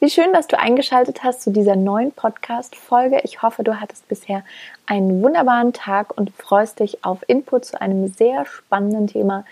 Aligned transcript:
Wie 0.00 0.10
schön, 0.10 0.32
dass 0.32 0.46
du 0.46 0.58
eingeschaltet 0.58 1.22
hast 1.22 1.42
zu 1.42 1.50
dieser 1.50 1.76
neuen 1.76 2.12
Podcast-Folge. 2.12 3.20
Ich 3.24 3.42
hoffe, 3.42 3.64
du 3.64 3.80
hattest 3.80 4.08
bisher 4.08 4.44
einen 4.86 5.22
wunderbaren 5.22 5.72
Tag 5.72 6.16
und 6.16 6.30
freust 6.36 6.80
dich 6.80 7.04
auf 7.04 7.18
Input 7.26 7.64
zu 7.64 7.80
einem 7.80 8.08
sehr 8.08 8.46
spannenden 8.46 9.06
Thema, 9.06 9.44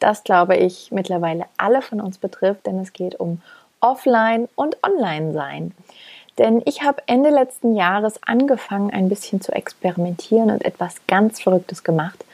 das, 0.00 0.24
glaube 0.24 0.56
ich, 0.56 0.90
mittlerweile 0.92 1.46
alle 1.56 1.80
von 1.80 2.00
uns 2.00 2.18
betrifft, 2.18 2.66
denn 2.66 2.78
es 2.78 2.92
geht 2.92 3.18
um 3.18 3.40
Offline- 3.80 4.48
und 4.54 4.76
Online-Sein. 4.82 5.72
Denn 6.38 6.62
ich 6.64 6.82
habe 6.82 7.02
Ende 7.06 7.30
letzten 7.30 7.76
Jahres 7.76 8.22
angefangen, 8.22 8.90
ein 8.90 9.08
bisschen 9.08 9.40
zu 9.40 9.52
experimentieren 9.52 10.50
und 10.50 10.64
etwas 10.64 10.96
ganz 11.06 11.40
Verrücktes 11.40 11.84
gemacht. 11.84 12.24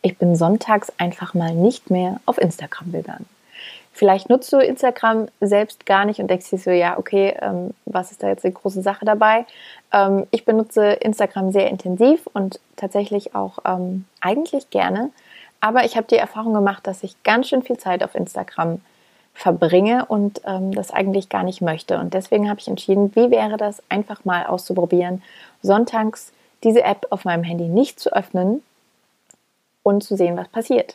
Ich 0.00 0.16
bin 0.16 0.36
sonntags 0.36 0.92
einfach 0.96 1.34
mal 1.34 1.54
nicht 1.54 1.90
mehr 1.90 2.20
auf 2.24 2.38
Instagram 2.38 2.92
gegangen. 2.92 3.26
Vielleicht 3.98 4.30
nutzt 4.30 4.52
du 4.52 4.58
Instagram 4.58 5.26
selbst 5.40 5.84
gar 5.84 6.04
nicht 6.04 6.20
und 6.20 6.28
denkst 6.28 6.50
dir 6.50 6.58
so, 6.58 6.70
ja, 6.70 6.96
okay, 6.98 7.36
ähm, 7.42 7.74
was 7.84 8.12
ist 8.12 8.22
da 8.22 8.28
jetzt 8.28 8.44
die 8.44 8.54
große 8.54 8.80
Sache 8.80 9.04
dabei? 9.04 9.44
Ähm, 9.92 10.28
ich 10.30 10.44
benutze 10.44 10.90
Instagram 10.90 11.50
sehr 11.50 11.68
intensiv 11.68 12.28
und 12.32 12.60
tatsächlich 12.76 13.34
auch 13.34 13.58
ähm, 13.64 14.04
eigentlich 14.20 14.70
gerne. 14.70 15.10
Aber 15.58 15.84
ich 15.84 15.96
habe 15.96 16.06
die 16.06 16.14
Erfahrung 16.14 16.54
gemacht, 16.54 16.86
dass 16.86 17.02
ich 17.02 17.20
ganz 17.24 17.48
schön 17.48 17.64
viel 17.64 17.76
Zeit 17.76 18.04
auf 18.04 18.14
Instagram 18.14 18.80
verbringe 19.34 20.04
und 20.06 20.42
ähm, 20.44 20.70
das 20.70 20.92
eigentlich 20.92 21.28
gar 21.28 21.42
nicht 21.42 21.60
möchte. 21.60 21.98
Und 21.98 22.14
deswegen 22.14 22.48
habe 22.48 22.60
ich 22.60 22.68
entschieden, 22.68 23.16
wie 23.16 23.32
wäre 23.32 23.56
das 23.56 23.82
einfach 23.88 24.24
mal 24.24 24.46
auszuprobieren, 24.46 25.24
sonntags 25.60 26.32
diese 26.62 26.84
App 26.84 27.08
auf 27.10 27.24
meinem 27.24 27.42
Handy 27.42 27.66
nicht 27.66 27.98
zu 27.98 28.12
öffnen 28.12 28.62
und 29.82 30.04
zu 30.04 30.16
sehen, 30.16 30.36
was 30.36 30.46
passiert. 30.46 30.94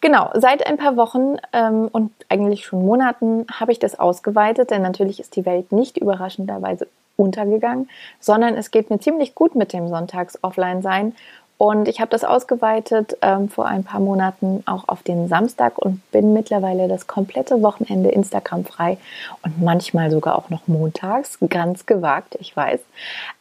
Genau, 0.00 0.30
seit 0.34 0.64
ein 0.66 0.76
paar 0.76 0.96
Wochen 0.96 1.36
ähm, 1.52 1.88
und 1.90 2.12
eigentlich 2.28 2.64
schon 2.64 2.84
Monaten 2.84 3.46
habe 3.52 3.72
ich 3.72 3.80
das 3.80 3.98
ausgeweitet, 3.98 4.70
denn 4.70 4.82
natürlich 4.82 5.18
ist 5.18 5.34
die 5.34 5.44
Welt 5.44 5.72
nicht 5.72 5.96
überraschenderweise 5.96 6.86
untergegangen, 7.16 7.88
sondern 8.20 8.54
es 8.54 8.70
geht 8.70 8.90
mir 8.90 9.00
ziemlich 9.00 9.34
gut 9.34 9.56
mit 9.56 9.72
dem 9.72 9.88
Sonntags-Offline-Sein. 9.88 11.16
Und 11.56 11.88
ich 11.88 12.00
habe 12.00 12.12
das 12.12 12.22
ausgeweitet 12.22 13.16
ähm, 13.20 13.48
vor 13.48 13.66
ein 13.66 13.82
paar 13.82 13.98
Monaten 13.98 14.62
auch 14.66 14.86
auf 14.86 15.02
den 15.02 15.26
Samstag 15.26 15.76
und 15.76 16.08
bin 16.12 16.32
mittlerweile 16.32 16.86
das 16.86 17.08
komplette 17.08 17.60
Wochenende 17.62 18.10
Instagram 18.10 18.64
frei 18.64 18.96
und 19.42 19.60
manchmal 19.60 20.12
sogar 20.12 20.38
auch 20.38 20.50
noch 20.50 20.68
montags. 20.68 21.38
Ganz 21.48 21.84
gewagt, 21.84 22.36
ich 22.38 22.56
weiß. 22.56 22.78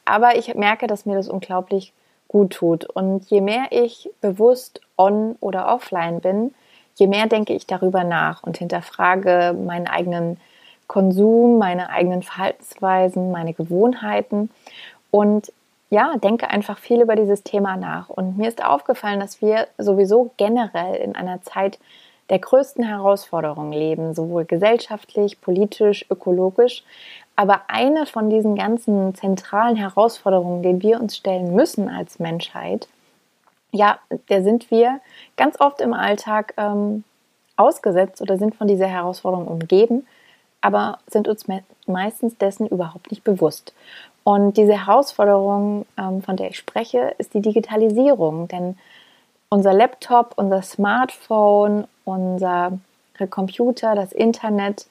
Aber 0.05 0.35
ich 0.35 0.55
merke, 0.55 0.87
dass 0.87 1.05
mir 1.05 1.15
das 1.15 1.29
unglaublich 1.29 1.89
gut 1.89 2.06
tut. 2.45 2.85
Und 2.85 3.29
je 3.29 3.41
mehr 3.41 3.67
ich 3.71 4.09
bewusst 4.21 4.81
on 4.97 5.35
oder 5.39 5.73
offline 5.73 6.21
bin, 6.21 6.53
je 6.95 7.07
mehr 7.07 7.27
denke 7.27 7.53
ich 7.53 7.67
darüber 7.67 8.03
nach 8.03 8.43
und 8.43 8.57
hinterfrage 8.57 9.55
meinen 9.57 9.87
eigenen 9.87 10.37
Konsum, 10.87 11.57
meine 11.57 11.89
eigenen 11.89 12.23
Verhaltensweisen, 12.23 13.31
meine 13.31 13.53
Gewohnheiten 13.53 14.49
und 15.11 15.51
ja, 15.89 16.17
denke 16.17 16.49
einfach 16.49 16.79
viel 16.79 17.01
über 17.01 17.15
dieses 17.15 17.43
Thema 17.43 17.77
nach. 17.77 18.09
Und 18.09 18.37
mir 18.37 18.49
ist 18.49 18.63
aufgefallen, 18.63 19.19
dass 19.19 19.41
wir 19.41 19.67
sowieso 19.77 20.31
generell 20.37 20.95
in 20.95 21.15
einer 21.15 21.41
Zeit 21.41 21.79
der 22.29 22.39
größten 22.39 22.83
Herausforderungen 22.83 23.71
leben, 23.71 24.13
sowohl 24.13 24.43
gesellschaftlich, 24.43 25.39
politisch, 25.39 26.05
ökologisch, 26.09 26.83
aber 27.37 27.61
eine 27.67 28.07
von 28.07 28.29
diesen 28.29 28.55
ganzen 28.55 29.13
zentralen 29.15 29.75
Herausforderungen, 29.75 30.63
denen 30.63 30.81
wir 30.81 30.99
uns 30.99 31.15
stellen 31.15 31.53
müssen 31.53 31.87
als 31.87 32.19
Menschheit, 32.19 32.89
ja, 33.71 33.99
der 34.29 34.43
sind 34.43 34.71
wir 34.71 34.99
ganz 35.37 35.59
oft 35.59 35.79
im 35.79 35.93
Alltag 35.93 36.55
ähm, 36.57 37.03
ausgesetzt 37.55 38.21
oder 38.21 38.37
sind 38.37 38.55
von 38.55 38.67
dieser 38.67 38.87
Herausforderung 38.87 39.47
umgeben, 39.47 40.07
aber 40.61 40.97
sind 41.07 41.27
uns 41.27 41.47
me 41.47 41.63
meistens 41.85 42.37
dessen 42.37 42.67
überhaupt 42.67 43.11
nicht 43.11 43.23
bewusst. 43.23 43.73
Und 44.23 44.57
diese 44.57 44.85
Herausforderung, 44.85 45.85
ähm, 45.97 46.23
von 46.23 46.37
der 46.37 46.49
ich 46.49 46.57
spreche, 46.57 47.13
ist 47.19 47.35
die 47.35 47.41
Digitalisierung, 47.41 48.47
denn 48.47 48.77
unser 49.47 49.73
Laptop, 49.73 50.33
unser 50.37 50.63
Smartphone, 50.63 51.87
unser 52.03 52.79
Computer, 53.29 53.95
das 53.95 54.11
Internet, 54.11 54.87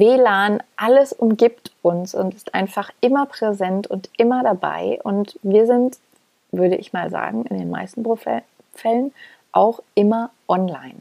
WLAN, 0.00 0.62
alles 0.76 1.12
umgibt 1.12 1.72
uns 1.82 2.14
und 2.14 2.34
ist 2.34 2.54
einfach 2.54 2.90
immer 3.00 3.26
präsent 3.26 3.86
und 3.86 4.08
immer 4.16 4.42
dabei. 4.42 4.98
Und 5.04 5.38
wir 5.42 5.66
sind, 5.66 5.98
würde 6.50 6.76
ich 6.76 6.92
mal 6.92 7.10
sagen, 7.10 7.44
in 7.44 7.58
den 7.58 7.70
meisten 7.70 8.04
Fällen 8.74 9.12
auch 9.52 9.80
immer 9.94 10.30
online. 10.48 10.96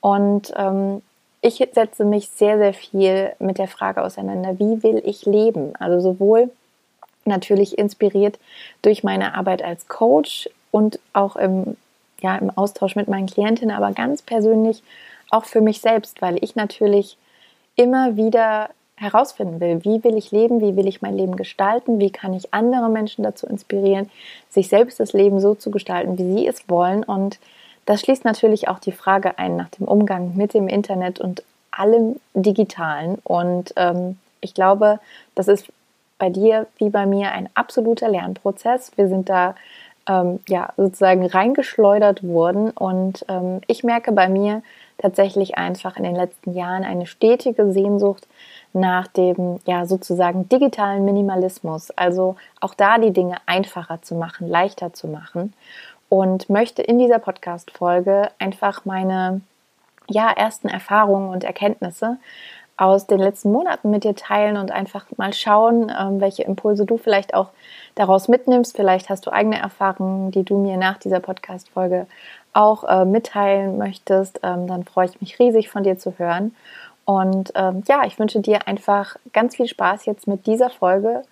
Und 0.00 0.52
ähm, 0.56 1.02
ich 1.40 1.56
setze 1.72 2.04
mich 2.04 2.28
sehr, 2.30 2.58
sehr 2.58 2.74
viel 2.74 3.32
mit 3.38 3.58
der 3.58 3.68
Frage 3.68 4.02
auseinander, 4.02 4.58
wie 4.58 4.82
will 4.82 5.02
ich 5.04 5.26
leben? 5.26 5.74
Also 5.78 6.00
sowohl 6.00 6.50
natürlich 7.24 7.78
inspiriert 7.78 8.38
durch 8.82 9.04
meine 9.04 9.34
Arbeit 9.34 9.62
als 9.62 9.88
Coach 9.88 10.48
und 10.70 10.98
auch 11.12 11.36
im, 11.36 11.76
ja, 12.20 12.36
im 12.36 12.50
Austausch 12.50 12.96
mit 12.96 13.08
meinen 13.08 13.26
Klientinnen, 13.26 13.74
aber 13.74 13.92
ganz 13.92 14.22
persönlich 14.22 14.82
auch 15.30 15.44
für 15.44 15.60
mich 15.60 15.80
selbst, 15.80 16.20
weil 16.22 16.42
ich 16.42 16.56
natürlich 16.56 17.16
immer 17.76 18.16
wieder 18.16 18.70
herausfinden 18.96 19.60
will, 19.60 19.84
wie 19.84 20.04
will 20.04 20.16
ich 20.16 20.30
leben, 20.30 20.60
wie 20.60 20.76
will 20.76 20.86
ich 20.86 21.02
mein 21.02 21.16
Leben 21.16 21.36
gestalten, 21.36 21.98
wie 21.98 22.10
kann 22.10 22.32
ich 22.32 22.54
andere 22.54 22.88
Menschen 22.88 23.24
dazu 23.24 23.46
inspirieren, 23.46 24.10
sich 24.50 24.68
selbst 24.68 25.00
das 25.00 25.12
Leben 25.12 25.40
so 25.40 25.54
zu 25.54 25.70
gestalten, 25.70 26.16
wie 26.16 26.38
sie 26.38 26.46
es 26.46 26.68
wollen. 26.68 27.02
Und 27.02 27.38
das 27.86 28.00
schließt 28.00 28.24
natürlich 28.24 28.68
auch 28.68 28.78
die 28.78 28.92
Frage 28.92 29.38
ein 29.38 29.56
nach 29.56 29.68
dem 29.70 29.86
Umgang 29.86 30.36
mit 30.36 30.54
dem 30.54 30.68
Internet 30.68 31.20
und 31.20 31.42
allem 31.72 32.20
Digitalen. 32.34 33.18
Und 33.24 33.74
ähm, 33.76 34.18
ich 34.40 34.54
glaube, 34.54 35.00
das 35.34 35.48
ist 35.48 35.66
bei 36.18 36.30
dir 36.30 36.66
wie 36.78 36.90
bei 36.90 37.04
mir 37.06 37.32
ein 37.32 37.48
absoluter 37.54 38.08
Lernprozess. 38.08 38.92
Wir 38.96 39.08
sind 39.08 39.28
da 39.28 39.56
ähm, 40.08 40.38
ja 40.48 40.72
sozusagen 40.76 41.26
reingeschleudert 41.26 42.22
worden 42.22 42.70
und 42.70 43.24
ähm, 43.28 43.60
ich 43.66 43.82
merke 43.82 44.12
bei 44.12 44.28
mir, 44.28 44.62
tatsächlich 44.98 45.56
einfach 45.56 45.96
in 45.96 46.04
den 46.04 46.16
letzten 46.16 46.52
Jahren 46.52 46.84
eine 46.84 47.06
stetige 47.06 47.70
Sehnsucht 47.72 48.26
nach 48.72 49.06
dem 49.06 49.58
ja 49.66 49.86
sozusagen 49.86 50.48
digitalen 50.48 51.04
Minimalismus, 51.04 51.90
also 51.92 52.36
auch 52.60 52.74
da 52.74 52.98
die 52.98 53.12
Dinge 53.12 53.36
einfacher 53.46 54.02
zu 54.02 54.14
machen, 54.14 54.48
leichter 54.48 54.92
zu 54.92 55.06
machen 55.08 55.52
und 56.08 56.50
möchte 56.50 56.82
in 56.82 56.98
dieser 56.98 57.18
Podcast 57.18 57.70
Folge 57.70 58.30
einfach 58.38 58.84
meine 58.84 59.40
ja 60.08 60.30
ersten 60.30 60.68
Erfahrungen 60.68 61.30
und 61.30 61.44
Erkenntnisse 61.44 62.18
aus 62.76 63.06
den 63.06 63.20
letzten 63.20 63.52
Monaten 63.52 63.90
mit 63.90 64.04
dir 64.04 64.16
teilen 64.16 64.56
und 64.56 64.72
einfach 64.72 65.06
mal 65.16 65.32
schauen, 65.32 65.92
ähm, 65.96 66.20
welche 66.20 66.42
Impulse 66.42 66.84
du 66.84 66.96
vielleicht 66.96 67.34
auch 67.34 67.50
daraus 67.94 68.26
mitnimmst. 68.26 68.76
Vielleicht 68.76 69.10
hast 69.10 69.26
du 69.26 69.32
eigene 69.32 69.58
Erfahrungen, 69.58 70.32
die 70.32 70.42
du 70.42 70.58
mir 70.58 70.76
nach 70.76 70.98
dieser 70.98 71.20
Podcast-Folge 71.20 72.06
auch 72.54 72.84
äh, 72.84 73.04
mitteilen 73.04 73.76
möchtest, 73.78 74.40
ähm, 74.42 74.66
dann 74.66 74.84
freue 74.84 75.06
ich 75.06 75.20
mich 75.20 75.38
riesig 75.38 75.68
von 75.68 75.82
dir 75.82 75.98
zu 75.98 76.18
hören. 76.18 76.54
Und 77.04 77.52
ähm, 77.54 77.82
ja, 77.86 78.04
ich 78.06 78.18
wünsche 78.18 78.40
dir 78.40 78.66
einfach 78.66 79.16
ganz 79.32 79.56
viel 79.56 79.66
Spaß 79.66 80.06
jetzt 80.06 80.26
mit 80.26 80.46
dieser 80.46 80.70
Folge, 80.70 81.22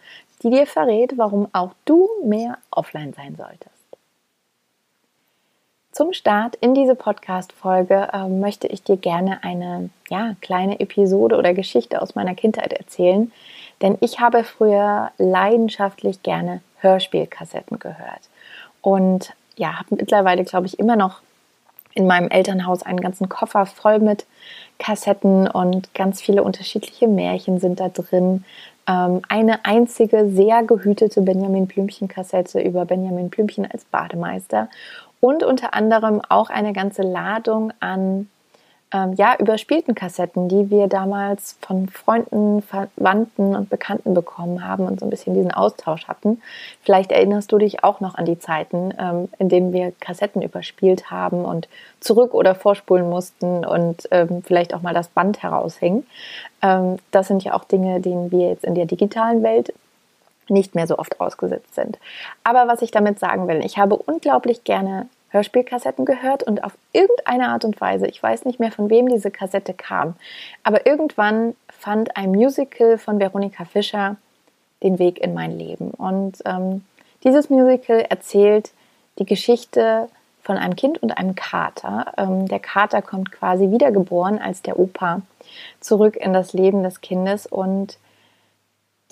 die 0.42 0.50
dir 0.50 0.66
verrät, 0.66 1.16
warum 1.16 1.48
auch 1.52 1.70
du 1.84 2.08
mehr 2.24 2.58
offline 2.70 3.14
sein 3.14 3.36
solltest. 3.36 3.70
Zum 5.92 6.14
Start 6.14 6.56
in 6.56 6.74
diese 6.74 6.94
Podcast-Folge 6.94 8.08
äh, 8.12 8.26
möchte 8.26 8.66
ich 8.66 8.82
dir 8.82 8.96
gerne 8.96 9.44
eine 9.44 9.90
ja, 10.08 10.34
kleine 10.40 10.80
Episode 10.80 11.36
oder 11.36 11.52
Geschichte 11.54 12.00
aus 12.00 12.14
meiner 12.14 12.34
Kindheit 12.34 12.72
erzählen, 12.72 13.30
denn 13.82 13.98
ich 14.00 14.20
habe 14.20 14.42
früher 14.44 15.10
leidenschaftlich 15.18 16.22
gerne 16.22 16.62
Hörspielkassetten 16.78 17.78
gehört. 17.78 18.30
Und 18.80 19.34
ja, 19.56 19.78
habe 19.78 19.96
mittlerweile, 19.96 20.44
glaube 20.44 20.66
ich, 20.66 20.78
immer 20.78 20.96
noch 20.96 21.20
in 21.94 22.06
meinem 22.06 22.28
Elternhaus 22.28 22.82
einen 22.82 23.00
ganzen 23.00 23.28
Koffer 23.28 23.66
voll 23.66 23.98
mit 23.98 24.26
Kassetten 24.78 25.46
und 25.46 25.94
ganz 25.94 26.20
viele 26.20 26.42
unterschiedliche 26.42 27.06
Märchen 27.06 27.60
sind 27.60 27.80
da 27.80 27.88
drin. 27.88 28.44
Ähm, 28.88 29.22
eine 29.28 29.64
einzige 29.64 30.28
sehr 30.28 30.62
gehütete 30.62 31.20
Benjamin 31.20 31.66
Blümchen-Kassette 31.66 32.60
über 32.60 32.84
Benjamin 32.84 33.30
Blümchen 33.30 33.70
als 33.70 33.84
Bademeister 33.84 34.68
und 35.20 35.44
unter 35.44 35.74
anderem 35.74 36.20
auch 36.28 36.50
eine 36.50 36.72
ganze 36.72 37.02
Ladung 37.02 37.72
an 37.78 38.28
ähm, 38.92 39.14
ja, 39.14 39.36
überspielten 39.38 39.94
Kassetten, 39.94 40.48
die 40.48 40.70
wir 40.70 40.86
damals 40.86 41.56
von 41.60 41.88
Freunden, 41.88 42.62
Verwandten 42.62 43.56
und 43.56 43.70
Bekannten 43.70 44.14
bekommen 44.14 44.66
haben 44.66 44.86
und 44.86 45.00
so 45.00 45.06
ein 45.06 45.10
bisschen 45.10 45.34
diesen 45.34 45.52
Austausch 45.52 46.06
hatten. 46.08 46.42
Vielleicht 46.82 47.12
erinnerst 47.12 47.50
du 47.52 47.58
dich 47.58 47.84
auch 47.84 48.00
noch 48.00 48.14
an 48.14 48.24
die 48.24 48.38
Zeiten, 48.38 48.92
ähm, 48.98 49.28
in 49.38 49.48
denen 49.48 49.72
wir 49.72 49.92
Kassetten 50.00 50.42
überspielt 50.42 51.10
haben 51.10 51.44
und 51.44 51.68
zurück 52.00 52.34
oder 52.34 52.54
vorspulen 52.54 53.08
mussten 53.08 53.64
und 53.64 54.08
ähm, 54.10 54.42
vielleicht 54.44 54.74
auch 54.74 54.82
mal 54.82 54.94
das 54.94 55.08
Band 55.08 55.42
heraushängen. 55.42 56.06
Ähm, 56.62 56.98
das 57.10 57.28
sind 57.28 57.44
ja 57.44 57.54
auch 57.54 57.64
Dinge, 57.64 58.00
denen 58.00 58.30
wir 58.30 58.50
jetzt 58.50 58.64
in 58.64 58.74
der 58.74 58.86
digitalen 58.86 59.42
Welt 59.42 59.72
nicht 60.48 60.74
mehr 60.74 60.86
so 60.86 60.98
oft 60.98 61.20
ausgesetzt 61.20 61.74
sind. 61.74 61.98
Aber 62.44 62.68
was 62.68 62.82
ich 62.82 62.90
damit 62.90 63.18
sagen 63.18 63.48
will, 63.48 63.64
ich 63.64 63.78
habe 63.78 63.96
unglaublich 63.96 64.64
gerne 64.64 65.08
Hörspielkassetten 65.32 66.04
gehört 66.04 66.42
und 66.42 66.62
auf 66.62 66.72
irgendeine 66.92 67.48
Art 67.48 67.64
und 67.64 67.80
Weise, 67.80 68.06
ich 68.06 68.22
weiß 68.22 68.44
nicht 68.44 68.60
mehr 68.60 68.70
von 68.70 68.90
wem 68.90 69.08
diese 69.08 69.30
Kassette 69.30 69.74
kam, 69.74 70.14
aber 70.62 70.86
irgendwann 70.86 71.54
fand 71.68 72.16
ein 72.16 72.30
Musical 72.30 72.98
von 72.98 73.18
Veronika 73.18 73.64
Fischer 73.64 74.16
den 74.82 74.98
Weg 74.98 75.18
in 75.18 75.34
mein 75.34 75.58
Leben. 75.58 75.90
Und 75.90 76.38
ähm, 76.44 76.84
dieses 77.24 77.50
Musical 77.50 78.04
erzählt 78.08 78.72
die 79.18 79.26
Geschichte 79.26 80.08
von 80.42 80.58
einem 80.58 80.76
Kind 80.76 81.02
und 81.02 81.16
einem 81.16 81.34
Kater. 81.34 82.12
Ähm, 82.16 82.48
der 82.48 82.58
Kater 82.58 83.00
kommt 83.00 83.32
quasi 83.32 83.70
wiedergeboren 83.70 84.38
als 84.38 84.62
der 84.62 84.78
Opa 84.78 85.22
zurück 85.80 86.16
in 86.16 86.32
das 86.32 86.52
Leben 86.52 86.82
des 86.82 87.00
Kindes 87.00 87.46
und 87.46 87.98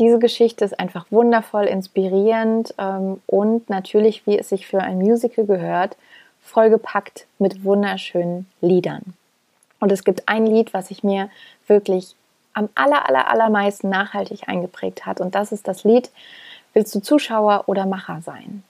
diese 0.01 0.19
Geschichte 0.19 0.65
ist 0.65 0.81
einfach 0.81 1.07
wundervoll, 1.11 1.67
inspirierend 1.67 2.75
ähm, 2.79 3.21
und 3.27 3.71
natürlich, 3.71 4.27
wie 4.27 4.39
es 4.39 4.49
sich 4.49 4.67
für 4.67 4.81
ein 4.81 4.99
Musical 4.99 5.47
gehört, 5.47 5.97
vollgepackt 6.43 7.27
mit 7.39 7.63
wunderschönen 7.65 8.47
Liedern. 8.61 9.15
Und 9.79 9.93
es 9.93 10.03
gibt 10.03 10.29
ein 10.29 10.47
Lied, 10.47 10.75
was 10.75 10.89
sich 10.89 11.05
mir 11.05 11.31
wirklich 11.69 12.17
am 12.55 12.69
aller, 12.75 13.09
aller, 13.09 13.29
allermeisten 13.29 13.89
nachhaltig 13.89 14.49
eingeprägt 14.49 15.07
hat. 15.07 15.21
Und 15.21 15.37
das 15.37 15.53
ist 15.53 15.69
das 15.69 15.85
Lied 15.85 16.11
Willst 16.73 16.95
du 16.95 17.01
Zuschauer 17.01 17.65
oder 17.67 17.87
Macher 17.87 18.21
sein? 18.23 18.63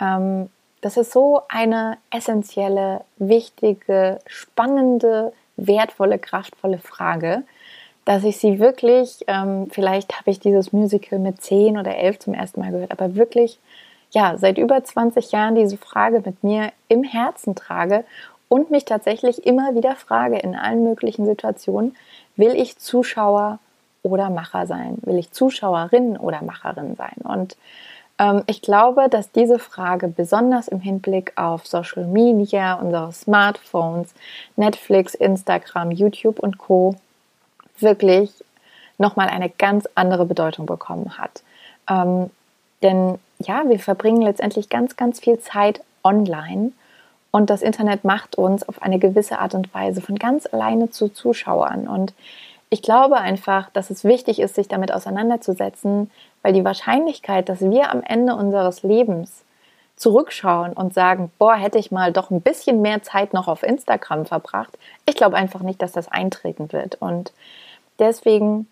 Ähm, 0.00 0.50
das 0.82 0.96
ist 0.96 1.12
so 1.12 1.42
eine 1.48 1.96
essentielle, 2.10 3.02
wichtige, 3.16 4.18
spannende, 4.26 5.32
wertvolle, 5.56 6.18
kraftvolle 6.18 6.78
Frage, 6.78 7.44
dass 8.06 8.24
ich 8.24 8.38
sie 8.38 8.58
wirklich, 8.58 9.24
ähm, 9.26 9.68
vielleicht 9.70 10.18
habe 10.18 10.30
ich 10.30 10.40
dieses 10.40 10.72
Musical 10.72 11.18
mit 11.18 11.42
zehn 11.42 11.76
oder 11.76 11.96
elf 11.96 12.18
zum 12.18 12.32
ersten 12.32 12.60
Mal 12.60 12.70
gehört, 12.70 12.92
aber 12.92 13.16
wirklich 13.16 13.58
ja, 14.12 14.38
seit 14.38 14.56
über 14.56 14.82
20 14.82 15.32
Jahren 15.32 15.56
diese 15.56 15.76
Frage 15.76 16.22
mit 16.24 16.42
mir 16.42 16.72
im 16.88 17.04
Herzen 17.04 17.54
trage 17.54 18.04
und 18.48 18.70
mich 18.70 18.84
tatsächlich 18.84 19.44
immer 19.46 19.74
wieder 19.74 19.96
frage 19.96 20.38
in 20.38 20.54
allen 20.54 20.82
möglichen 20.84 21.26
Situationen, 21.26 21.96
will 22.36 22.54
ich 22.54 22.78
Zuschauer 22.78 23.58
oder 24.02 24.30
Macher 24.30 24.66
sein? 24.66 24.98
Will 25.02 25.18
ich 25.18 25.32
Zuschauerin 25.32 26.16
oder 26.16 26.42
Macherin 26.42 26.94
sein? 26.94 27.16
Und 27.24 27.56
ähm, 28.18 28.44
ich 28.46 28.62
glaube, 28.62 29.08
dass 29.08 29.32
diese 29.32 29.58
Frage 29.58 30.06
besonders 30.06 30.68
im 30.68 30.80
Hinblick 30.80 31.32
auf 31.36 31.66
Social 31.66 32.06
Media, 32.06 32.74
unsere 32.74 33.12
Smartphones, 33.12 34.14
Netflix, 34.54 35.14
Instagram, 35.14 35.90
YouTube 35.90 36.38
und 36.38 36.56
Co. 36.58 36.94
wirklich 37.82 38.32
nochmal 38.98 39.28
eine 39.28 39.50
ganz 39.50 39.88
andere 39.94 40.24
Bedeutung 40.24 40.66
bekommen 40.66 41.18
hat. 41.18 41.42
Ähm, 41.88 42.30
denn 42.82 43.18
ja, 43.38 43.68
wir 43.68 43.78
verbringen 43.78 44.22
letztendlich 44.22 44.68
ganz, 44.68 44.96
ganz 44.96 45.20
viel 45.20 45.38
Zeit 45.38 45.82
online 46.02 46.72
und 47.30 47.50
das 47.50 47.62
Internet 47.62 48.04
macht 48.04 48.36
uns 48.36 48.66
auf 48.66 48.80
eine 48.80 48.98
gewisse 48.98 49.38
Art 49.38 49.54
und 49.54 49.72
Weise 49.74 50.00
von 50.00 50.16
ganz 50.16 50.46
alleine 50.50 50.90
zu 50.90 51.08
Zuschauern. 51.08 51.86
Und 51.86 52.14
ich 52.70 52.82
glaube 52.82 53.16
einfach, 53.16 53.70
dass 53.70 53.90
es 53.90 54.04
wichtig 54.04 54.38
ist, 54.40 54.54
sich 54.54 54.68
damit 54.68 54.92
auseinanderzusetzen, 54.92 56.10
weil 56.42 56.52
die 56.52 56.64
Wahrscheinlichkeit, 56.64 57.48
dass 57.48 57.60
wir 57.60 57.90
am 57.90 58.02
Ende 58.02 58.34
unseres 58.34 58.82
Lebens 58.82 59.44
zurückschauen 59.96 60.72
und 60.72 60.94
sagen, 60.94 61.30
boah, 61.38 61.56
hätte 61.56 61.78
ich 61.78 61.90
mal 61.90 62.12
doch 62.12 62.30
ein 62.30 62.40
bisschen 62.40 62.82
mehr 62.82 63.02
Zeit 63.02 63.32
noch 63.32 63.48
auf 63.48 63.62
Instagram 63.62 64.26
verbracht, 64.26 64.76
ich 65.06 65.14
glaube 65.14 65.36
einfach 65.36 65.60
nicht, 65.60 65.80
dass 65.80 65.92
das 65.92 66.08
eintreten 66.08 66.72
wird. 66.72 66.96
Und 67.00 67.32
deswegen 67.98 68.66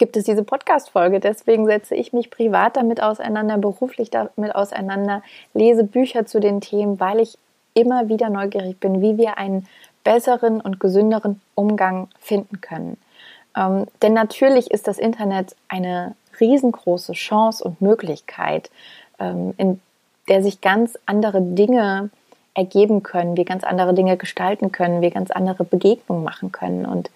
gibt 0.00 0.16
es 0.16 0.24
diese 0.24 0.42
Podcast-Folge. 0.42 1.20
Deswegen 1.20 1.66
setze 1.66 1.94
ich 1.94 2.12
mich 2.12 2.30
privat 2.30 2.76
damit 2.76 3.02
auseinander, 3.02 3.58
beruflich 3.58 4.10
damit 4.10 4.54
auseinander, 4.54 5.22
lese 5.52 5.84
Bücher 5.84 6.24
zu 6.26 6.40
den 6.40 6.60
Themen, 6.60 6.98
weil 6.98 7.20
ich 7.20 7.36
immer 7.74 8.08
wieder 8.08 8.30
neugierig 8.30 8.80
bin, 8.80 9.02
wie 9.02 9.18
wir 9.18 9.38
einen 9.38 9.68
besseren 10.02 10.60
und 10.60 10.80
gesünderen 10.80 11.40
Umgang 11.54 12.08
finden 12.18 12.60
können. 12.62 12.96
Ähm, 13.56 13.86
denn 14.02 14.14
natürlich 14.14 14.70
ist 14.70 14.88
das 14.88 14.98
Internet 14.98 15.54
eine 15.68 16.14
riesengroße 16.40 17.12
Chance 17.12 17.62
und 17.62 17.80
Möglichkeit, 17.82 18.70
ähm, 19.18 19.54
in 19.58 19.80
der 20.28 20.42
sich 20.42 20.60
ganz 20.60 20.98
andere 21.04 21.42
Dinge 21.42 22.08
ergeben 22.54 23.02
können, 23.02 23.36
wir 23.36 23.44
ganz 23.44 23.64
andere 23.64 23.94
Dinge 23.94 24.16
gestalten 24.16 24.72
können, 24.72 25.02
wir 25.02 25.10
ganz 25.10 25.30
andere 25.30 25.64
Begegnungen 25.64 26.24
machen 26.24 26.52
können. 26.52 26.86
Und 26.86 27.10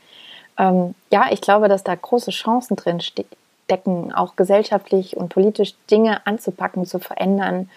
ähm, 0.58 0.94
ja, 1.10 1.26
ich 1.30 1.40
glaube, 1.40 1.68
dass 1.68 1.84
da 1.84 1.94
große 1.94 2.30
Chancen 2.30 2.76
drin 2.76 3.00
stecken, 3.00 4.12
auch 4.12 4.36
gesellschaftlich 4.36 5.16
und 5.16 5.28
politisch 5.28 5.74
Dinge 5.90 6.26
anzupacken, 6.26 6.86
zu 6.86 6.98
verändern. 6.98 7.70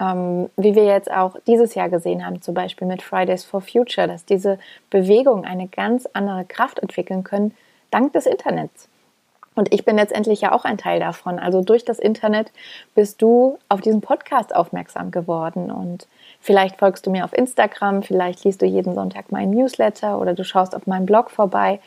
Ähm, 0.00 0.48
wie 0.56 0.74
wir 0.74 0.84
jetzt 0.84 1.10
auch 1.10 1.36
dieses 1.46 1.74
Jahr 1.74 1.88
gesehen 1.88 2.24
haben, 2.24 2.40
zum 2.40 2.54
Beispiel 2.54 2.86
mit 2.86 3.02
Fridays 3.02 3.44
for 3.44 3.60
Future, 3.60 4.06
dass 4.06 4.24
diese 4.24 4.58
Bewegung 4.90 5.44
eine 5.44 5.66
ganz 5.66 6.06
andere 6.12 6.44
Kraft 6.44 6.78
entwickeln 6.78 7.24
können, 7.24 7.54
dank 7.90 8.12
des 8.12 8.26
Internets. 8.26 8.88
Und 9.58 9.74
ich 9.74 9.84
bin 9.84 9.96
letztendlich 9.96 10.42
ja 10.42 10.52
auch 10.52 10.64
ein 10.64 10.78
Teil 10.78 11.00
davon. 11.00 11.40
Also 11.40 11.62
durch 11.62 11.84
das 11.84 11.98
Internet 11.98 12.52
bist 12.94 13.20
du 13.20 13.58
auf 13.68 13.80
diesen 13.80 14.00
Podcast 14.00 14.54
aufmerksam 14.54 15.10
geworden 15.10 15.72
und 15.72 16.06
vielleicht 16.40 16.76
folgst 16.76 17.04
du 17.06 17.10
mir 17.10 17.24
auf 17.24 17.36
Instagram, 17.36 18.04
vielleicht 18.04 18.44
liest 18.44 18.62
du 18.62 18.66
jeden 18.66 18.94
Sonntag 18.94 19.32
meinen 19.32 19.50
Newsletter 19.50 20.20
oder 20.20 20.34
du 20.34 20.44
schaust 20.44 20.76
auf 20.76 20.86
meinem 20.86 21.06
Blog 21.06 21.32
vorbei 21.32 21.80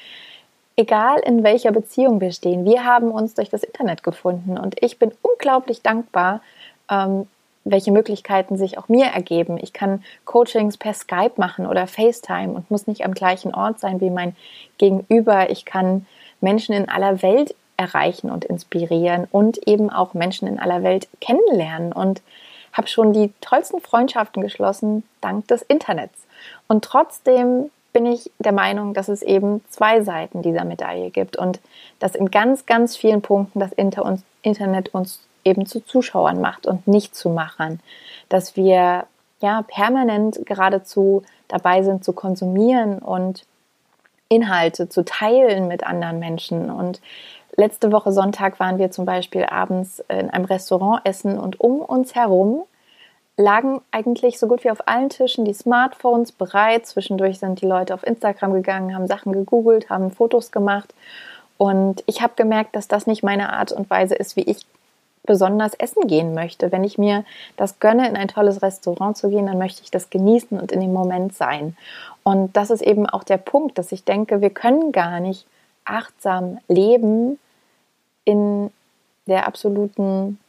egal 0.82 1.20
in 1.20 1.44
welcher 1.44 1.72
Beziehung 1.72 2.20
wir 2.20 2.32
stehen, 2.32 2.66
wir 2.66 2.86
haben 2.86 3.12
uns 3.12 3.36
durch 3.36 3.50
das 3.50 3.64
Internet 3.64 4.04
gefunden 4.04 4.58
und 4.58 4.82
ich 4.84 4.98
bin 4.98 5.12
unglaublich 5.22 5.82
dankbar, 5.82 6.42
ähm, 6.90 7.28
welche 7.64 7.92
Möglichkeiten 7.92 8.58
sich 8.58 8.80
auch 8.80 8.90
mir 8.90 9.06
ergeben. 9.06 9.60
Ich 9.62 9.72
kann 9.72 10.04
Coachings 10.26 10.78
per 10.78 10.96
Skype 10.96 11.34
machen 11.38 11.68
oder 11.68 11.86
FaceTime 11.86 12.54
und 12.54 12.72
muss 12.72 12.88
nicht 12.88 13.06
am 13.06 13.14
gleichen 13.14 13.54
Ort 13.54 13.80
sein 13.80 14.02
wie 14.02 14.10
mein 14.10 14.36
Gegenüber. 14.80 15.52
Ich 15.52 15.66
kann 15.66 16.08
Menschen 16.42 16.74
in 16.74 16.90
aller 16.90 17.22
Welt 17.22 17.54
erreichen 17.78 18.32
und 18.32 18.46
inspirieren 18.46 19.28
und 19.32 19.68
eben 19.68 19.92
auch 19.92 20.16
Menschen 20.16 20.48
in 20.48 20.60
aller 20.60 20.82
Welt 20.82 21.08
kennenlernen 21.20 21.94
und 21.94 22.24
habe 22.74 22.88
schon 22.88 23.14
die 23.14 23.32
tollsten 23.42 23.82
Freundschaften 23.82 24.42
geschlossen 24.42 25.04
dank 25.20 25.48
des 25.48 25.62
Internets. 25.62 26.26
Und 26.68 26.84
trotzdem 26.84 27.70
bin 27.94 28.06
ich 28.06 28.32
der 28.40 28.52
Meinung, 28.52 28.94
dass 28.94 29.10
es 29.10 29.22
eben 29.22 29.64
zwei 29.70 30.02
Seiten 30.02 30.42
dieser 30.42 30.64
Medaille 30.64 31.10
gibt 31.10 31.38
und 31.38 31.60
dass 32.00 32.16
in 32.16 32.32
ganz, 32.32 32.66
ganz 32.66 32.96
vielen 32.96 33.22
Punkten 33.22 33.60
das 33.60 33.72
Internet 33.74 34.94
uns 34.94 35.28
eben 35.44 35.66
zu 35.66 35.82
Zuschauern 35.82 36.40
macht 36.40 36.68
und 36.68 36.88
nicht 36.88 37.16
zu 37.16 37.30
Machern. 37.30 37.80
Dass 38.30 38.56
wir 38.56 39.06
ja 39.42 39.64
permanent 39.68 40.46
geradezu 40.46 41.24
dabei 41.48 41.84
sind 41.84 42.04
zu 42.04 42.14
konsumieren 42.14 43.00
und 43.00 43.46
Inhalte 44.30 44.88
zu 44.88 45.04
teilen 45.04 45.68
mit 45.68 45.86
anderen 45.86 46.20
Menschen. 46.20 46.70
Und 46.70 47.02
letzte 47.58 47.92
Woche 47.92 48.12
Sonntag 48.12 48.60
waren 48.60 48.78
wir 48.78 48.92
zum 48.92 49.06
Beispiel 49.06 49.46
abends 49.46 50.02
in 50.08 50.30
einem 50.30 50.46
Restaurant 50.46 51.02
essen 51.04 51.38
und 51.38 51.60
um 51.60 51.82
uns 51.82 52.16
herum 52.16 52.64
lagen 53.42 53.82
eigentlich 53.92 54.40
so 54.40 54.48
gut 54.48 54.64
wie 54.64 54.72
auf 54.72 54.88
allen 54.88 55.10
Tischen 55.10 55.46
die 55.46 55.54
Smartphones 55.54 56.32
bereit. 56.32 56.86
Zwischendurch 56.86 57.40
sind 57.40 57.62
die 57.62 57.66
Leute 57.66 57.94
auf 57.94 58.06
Instagram 58.06 58.54
gegangen, 58.54 58.96
haben 58.96 59.08
Sachen 59.08 59.34
gegoogelt, 59.34 59.90
haben 59.90 60.12
Fotos 60.12 60.52
gemacht. 60.52 60.94
Und 61.58 62.04
ich 62.08 62.22
habe 62.22 62.34
gemerkt, 62.36 62.76
dass 62.76 62.88
das 62.88 63.08
nicht 63.08 63.24
meine 63.24 63.54
Art 63.54 63.72
und 63.72 63.90
Weise 63.90 64.16
ist, 64.16 64.36
wie 64.36 64.42
ich 64.44 64.66
besonders 65.24 65.74
essen 65.76 66.08
gehen 66.08 66.34
möchte. 66.34 66.72
Wenn 66.72 66.84
ich 66.84 66.98
mir 66.98 67.24
das 67.58 67.80
gönne, 67.80 68.08
in 68.08 68.16
ein 68.16 68.28
tolles 68.28 68.62
Restaurant 68.62 69.18
zu 69.18 69.30
gehen, 69.30 69.46
dann 69.46 69.58
möchte 69.58 69.84
ich 69.84 69.92
das 69.92 70.10
genießen 70.10 70.60
und 70.60 70.72
in 70.72 70.80
dem 70.80 70.94
Moment 70.94 71.36
sein. 71.36 71.78
Und 72.24 72.56
das 72.58 72.70
ist 72.70 72.82
eben 72.82 73.08
auch 73.08 73.24
der 73.24 73.38
Punkt, 73.38 73.78
dass 73.78 73.92
ich 73.92 74.04
denke, 74.04 74.42
wir 74.42 74.50
können 74.50 74.92
gar 74.92 75.20
nicht 75.20 75.46
achtsam 75.86 76.60
leben 76.68 77.40
in 78.26 78.72
der 79.28 79.48
absoluten 79.48 80.40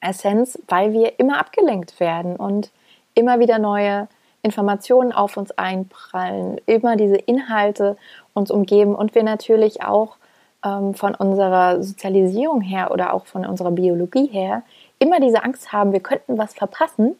Essenz, 0.00 0.58
weil 0.68 0.92
wir 0.92 1.18
immer 1.18 1.38
abgelenkt 1.38 1.98
werden 2.00 2.36
und 2.36 2.70
immer 3.14 3.40
wieder 3.40 3.58
neue 3.58 4.08
Informationen 4.42 5.12
auf 5.12 5.36
uns 5.36 5.50
einprallen, 5.52 6.60
immer 6.66 6.96
diese 6.96 7.16
Inhalte 7.16 7.96
uns 8.34 8.50
umgeben 8.50 8.94
und 8.94 9.14
wir 9.14 9.24
natürlich 9.24 9.82
auch 9.82 10.16
ähm, 10.64 10.94
von 10.94 11.14
unserer 11.14 11.82
Sozialisierung 11.82 12.60
her 12.60 12.90
oder 12.92 13.12
auch 13.14 13.26
von 13.26 13.44
unserer 13.44 13.72
Biologie 13.72 14.26
her 14.26 14.62
immer 14.98 15.20
diese 15.20 15.44
Angst 15.44 15.72
haben, 15.72 15.92
wir 15.92 16.00
könnten 16.00 16.38
was 16.38 16.54
verpassen 16.54 17.16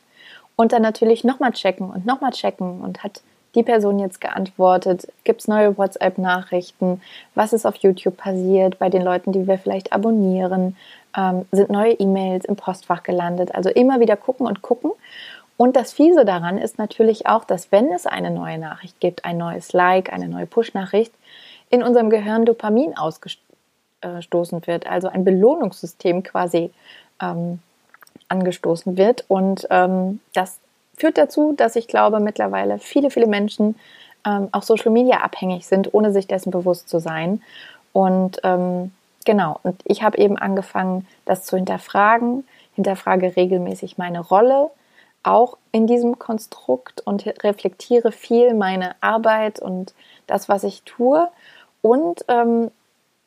und 0.56 0.73
dann 0.73 0.82
natürlich 0.82 1.25
nochmal 1.25 1.52
checken 1.52 1.90
und 1.90 2.06
nochmal 2.06 2.32
checken 2.32 2.80
und 2.80 3.02
hat 3.02 3.23
die 3.54 3.62
Person 3.62 3.99
jetzt 3.99 4.20
geantwortet? 4.20 5.08
Gibt 5.25 5.40
es 5.40 5.49
neue 5.49 5.76
WhatsApp-Nachrichten? 5.76 7.00
Was 7.35 7.52
ist 7.52 7.66
auf 7.66 7.76
YouTube 7.76 8.16
passiert 8.16 8.78
bei 8.78 8.88
den 8.88 9.02
Leuten, 9.02 9.32
die 9.32 9.47
wir 9.47 9.58
vielleicht 9.58 9.92
abonnieren? 9.92 10.76
Ähm, 11.19 11.47
sind 11.51 11.69
neue 11.69 11.93
E-Mails 11.95 12.45
im 12.45 12.57
Postfach 12.57 13.03
gelandet? 13.03 13.55
Also 13.55 13.71
immer 13.71 13.99
wieder 13.99 14.17
gucken 14.17 14.47
und 14.47 14.63
gucken. 14.63 14.93
Und 15.57 15.75
das 15.75 15.93
Fiese 15.93 16.25
daran 16.25 16.57
ist 16.57 16.79
natürlich 16.79 17.27
auch, 17.27 17.45
dass 17.45 17.73
wenn 17.73 17.93
es 17.93 18.07
eine 18.07 18.31
neue 18.31 18.59
Nachricht 18.59 19.01
gibt, 19.01 19.25
ein 19.25 19.37
neues 19.39 19.73
Like, 19.73 20.13
eine 20.13 20.29
neue 20.29 20.47
Push-Nachricht, 20.47 21.13
in 21.69 21.83
unserem 21.83 22.11
Gehirn 22.11 22.45
Dopamin 22.45 22.97
ausgestoßen 22.97 24.67
wird, 24.67 24.87
also 24.87 25.09
ein 25.09 25.25
Belohnungssystem 25.25 26.23
quasi 26.23 26.71
ähm, 27.21 27.59
angestoßen 28.29 28.97
wird. 28.97 29.25
Und 29.27 29.67
ähm, 29.71 30.21
das 30.33 30.61
führt 30.97 31.19
dazu, 31.19 31.55
dass 31.57 31.75
ich 31.75 31.89
glaube, 31.89 32.21
mittlerweile 32.21 32.79
viele, 32.79 33.11
viele 33.11 33.27
Menschen 33.27 33.75
ähm, 34.25 34.49
auch 34.53 34.63
Social 34.63 34.93
Media 34.93 35.19
abhängig 35.19 35.67
sind, 35.67 35.93
ohne 35.93 36.13
sich 36.13 36.29
dessen 36.29 36.53
bewusst 36.53 36.89
zu 36.89 37.01
sein. 37.01 37.43
Und 37.93 38.39
ähm, 38.45 38.93
genau, 39.28 39.61
und 39.62 39.82
ich 39.85 40.02
habe 40.02 40.16
eben 40.16 40.38
angefangen, 40.38 41.06
das 41.26 41.44
zu 41.44 41.56
hinterfragen, 41.56 42.49
hinterfrage 42.75 43.37
regelmäßig 43.37 43.99
meine 43.99 44.20
Rolle, 44.20 44.70
auch 45.23 45.58
in 45.70 45.87
diesem 45.87 46.18
Konstrukt 46.18 47.02
und 47.02 47.26
reflektiere 47.44 48.11
viel 48.11 48.54
meine 48.54 48.94
Arbeit 49.02 49.61
und 49.61 49.92
das, 50.26 50.49
was 50.49 50.64
ich 50.64 50.82
tue. 50.85 51.28
Und 51.82 52.25
ähm, 52.28 52.70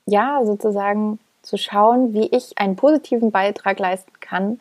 ja, 0.07 0.43
sozusagen 0.43 1.19
zu 1.43 1.57
schauen, 1.57 2.15
wie 2.15 2.25
ich 2.35 2.57
einen 2.57 2.77
positiven 2.77 3.29
Beitrag 3.29 3.77
leisten 3.77 4.13
kann, 4.19 4.59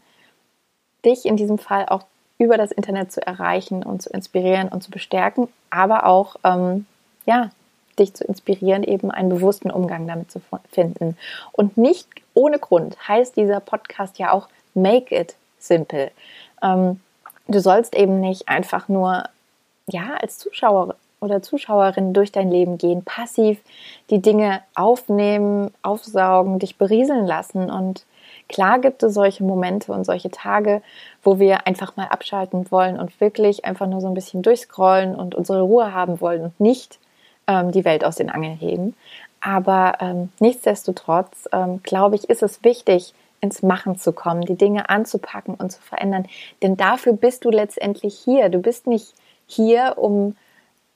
dich 1.06 1.24
in 1.24 1.38
diesem 1.38 1.56
Fall 1.56 1.86
auch 1.86 2.02
über 2.36 2.58
das 2.58 2.70
Internet 2.70 3.12
zu 3.12 3.26
erreichen 3.26 3.82
und 3.82 4.02
zu 4.02 4.10
inspirieren 4.10 4.68
und 4.68 4.82
zu 4.82 4.90
bestärken, 4.90 5.48
aber 5.70 6.04
auch 6.04 6.36
ähm, 6.44 6.84
ja, 7.24 7.50
dich 7.98 8.14
zu 8.14 8.24
inspirieren, 8.24 8.82
eben 8.82 9.10
einen 9.10 9.28
bewussten 9.28 9.70
Umgang 9.70 10.06
damit 10.06 10.30
zu 10.30 10.40
finden. 10.70 11.16
Und 11.52 11.76
nicht 11.76 12.08
ohne 12.34 12.58
Grund 12.58 12.96
heißt 13.06 13.36
dieser 13.36 13.60
Podcast 13.60 14.18
ja 14.18 14.32
auch 14.32 14.48
Make 14.74 15.14
It 15.14 15.36
Simple. 15.58 16.10
Ähm, 16.62 17.00
du 17.48 17.60
sollst 17.60 17.94
eben 17.94 18.20
nicht 18.20 18.48
einfach 18.48 18.88
nur 18.88 19.24
ja 19.86 20.14
als 20.20 20.38
Zuschauer 20.38 20.94
oder 21.20 21.42
Zuschauerin 21.42 22.14
durch 22.14 22.32
dein 22.32 22.50
Leben 22.50 22.78
gehen, 22.78 23.04
passiv 23.04 23.58
die 24.08 24.22
Dinge 24.22 24.62
aufnehmen, 24.74 25.72
aufsaugen, 25.82 26.58
dich 26.58 26.76
berieseln 26.76 27.26
lassen 27.26 27.70
und 27.70 28.04
Klar 28.50 28.80
gibt 28.80 29.04
es 29.04 29.14
solche 29.14 29.44
Momente 29.44 29.92
und 29.92 30.04
solche 30.04 30.28
Tage, 30.28 30.82
wo 31.22 31.38
wir 31.38 31.68
einfach 31.68 31.96
mal 31.96 32.08
abschalten 32.08 32.68
wollen 32.72 32.98
und 32.98 33.20
wirklich 33.20 33.64
einfach 33.64 33.86
nur 33.86 34.00
so 34.00 34.08
ein 34.08 34.14
bisschen 34.14 34.42
durchscrollen 34.42 35.14
und 35.14 35.36
unsere 35.36 35.60
Ruhe 35.60 35.94
haben 35.94 36.20
wollen 36.20 36.42
und 36.42 36.58
nicht 36.58 36.98
ähm, 37.50 37.72
die 37.72 37.84
Welt 37.84 38.04
aus 38.04 38.16
den 38.16 38.30
Angeln 38.30 38.56
heben. 38.56 38.94
Aber 39.40 39.94
ähm, 40.00 40.30
nichtsdestotrotz, 40.38 41.48
ähm, 41.52 41.82
glaube 41.82 42.14
ich, 42.14 42.30
ist 42.30 42.42
es 42.42 42.62
wichtig, 42.62 43.14
ins 43.40 43.62
Machen 43.62 43.98
zu 43.98 44.12
kommen, 44.12 44.42
die 44.42 44.56
Dinge 44.56 44.88
anzupacken 44.90 45.54
und 45.54 45.72
zu 45.72 45.80
verändern. 45.80 46.26
Denn 46.62 46.76
dafür 46.76 47.14
bist 47.14 47.44
du 47.44 47.50
letztendlich 47.50 48.14
hier. 48.14 48.50
Du 48.50 48.58
bist 48.58 48.86
nicht 48.86 49.14
hier, 49.46 49.94
um 49.96 50.36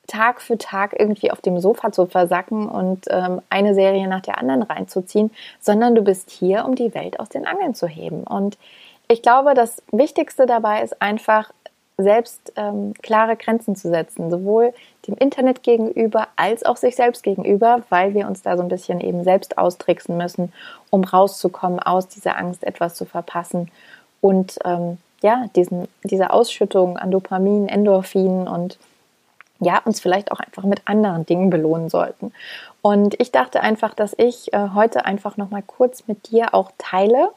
Tag 0.07 0.43
für 0.43 0.59
Tag 0.59 0.95
irgendwie 0.99 1.31
auf 1.31 1.41
dem 1.41 1.59
Sofa 1.59 1.91
zu 1.91 2.05
versacken 2.05 2.69
und 2.69 3.07
ähm, 3.09 3.41
eine 3.49 3.75
Serie 3.75 4.07
nach 4.07 4.21
der 4.21 4.37
anderen 4.37 4.63
reinzuziehen, 4.63 5.31
sondern 5.59 5.95
du 5.95 6.03
bist 6.03 6.31
hier, 6.31 6.67
um 6.67 6.75
die 6.75 6.95
Welt 6.95 7.19
aus 7.19 7.31
den 7.31 7.47
Angeln 7.47 7.75
zu 7.75 7.87
heben. 7.87 8.23
Und 8.25 8.59
ich 9.09 9.23
glaube, 9.23 9.55
das 9.55 9.83
Wichtigste 9.91 10.45
dabei 10.45 10.83
ist 10.83 11.01
einfach, 11.01 11.51
selbst 11.97 12.53
ähm, 12.57 12.95
klare 13.03 13.37
Grenzen 13.37 13.77
zu 13.77 13.89
setzen, 13.89 14.31
sowohl 14.31 14.73
dem 15.07 15.17
Internet 15.17 15.63
gegenüber 15.63 16.29
als 16.37 16.65
auch 16.65 16.77
sich 16.77 16.97
selbst 16.97 17.23
gegenüber, 17.23 17.83
weil 17.89 18.15
wir 18.15 18.27
uns 18.27 18.43
da 18.43 18.57
so 18.57 18.63
ein 18.63 18.69
bisschen 18.69 19.01
eben 19.01 19.23
selbst 19.23 19.59
austricksen 19.59 20.17
müssen, 20.17 20.53
um 20.91 21.05
rauszukommen 21.05 21.79
aus 21.79 22.09
dieser 22.09 22.37
Angst, 22.37 22.65
etwas 22.65 22.97
zu 22.97 23.05
verpassen 23.05 23.71
und 24.21 24.59
ähm, 24.65 24.99
ja, 25.23 25.47
diesen, 25.55 25.89
diese 26.03 26.31
Ausschüttung 26.31 26.99
an 26.99 27.11
Dopamin, 27.11 27.69
Endorphin 27.69 28.49
und 28.49 28.79
ja, 29.61 29.81
uns 29.85 30.01
vielleicht 30.01 30.33
auch 30.33 30.41
einfach 30.41 30.65
mit 30.65 30.83
anderen 30.87 31.25
Dingen 31.25 31.49
belohnen 31.49 31.89
sollten. 31.89 32.33
Und 32.83 33.19
ich 33.21 33.33
dachte 33.33 33.63
einfach, 33.63 33.95
dass 33.95 34.15
ich 34.19 34.53
äh, 34.53 34.69
heute 34.75 35.07
einfach 35.07 35.37
noch 35.37 35.51
mal 35.51 35.63
kurz 35.63 36.07
mit 36.07 36.31
dir 36.31 36.53
auch 36.55 36.73
teile, 36.77 37.31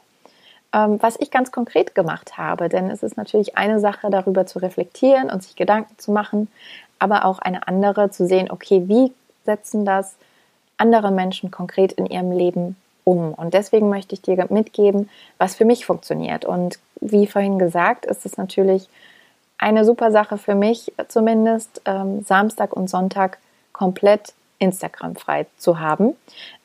was 0.70 1.16
ich 1.18 1.30
ganz 1.30 1.50
konkret 1.50 1.94
gemacht 1.94 2.36
habe. 2.36 2.68
Denn 2.68 2.90
es 2.90 3.02
ist 3.02 3.16
natürlich 3.16 3.56
eine 3.56 3.80
Sache, 3.80 4.10
darüber 4.10 4.46
zu 4.46 4.58
reflektieren 4.58 5.30
und 5.30 5.42
sich 5.42 5.56
Gedanken 5.56 5.98
zu 5.98 6.12
machen, 6.12 6.48
aber 6.98 7.24
auch 7.24 7.38
eine 7.38 7.66
andere 7.66 8.10
zu 8.10 8.26
sehen, 8.26 8.50
okay, 8.50 8.82
wie 8.86 9.12
setzen 9.44 9.84
das 9.84 10.16
andere 10.76 11.10
Menschen 11.10 11.50
konkret 11.50 11.92
in 11.92 12.06
ihrem 12.06 12.32
Leben 12.32 12.76
um? 13.04 13.32
Und 13.34 13.54
deswegen 13.54 13.88
möchte 13.88 14.14
ich 14.14 14.22
dir 14.22 14.46
mitgeben, 14.50 15.08
was 15.38 15.54
für 15.54 15.64
mich 15.64 15.86
funktioniert. 15.86 16.44
Und 16.44 16.78
wie 17.00 17.26
vorhin 17.26 17.58
gesagt, 17.58 18.04
ist 18.06 18.26
es 18.26 18.36
natürlich 18.36 18.88
eine 19.58 19.84
super 19.84 20.12
Sache 20.12 20.38
für 20.38 20.54
mich 20.54 20.92
zumindest, 21.08 21.82
ähm, 21.84 22.22
Samstag 22.24 22.72
und 22.74 22.88
Sonntag 22.88 23.38
komplett 23.72 24.32
Instagram 24.58 25.16
frei 25.16 25.46
zu 25.56 25.80
haben. 25.80 26.14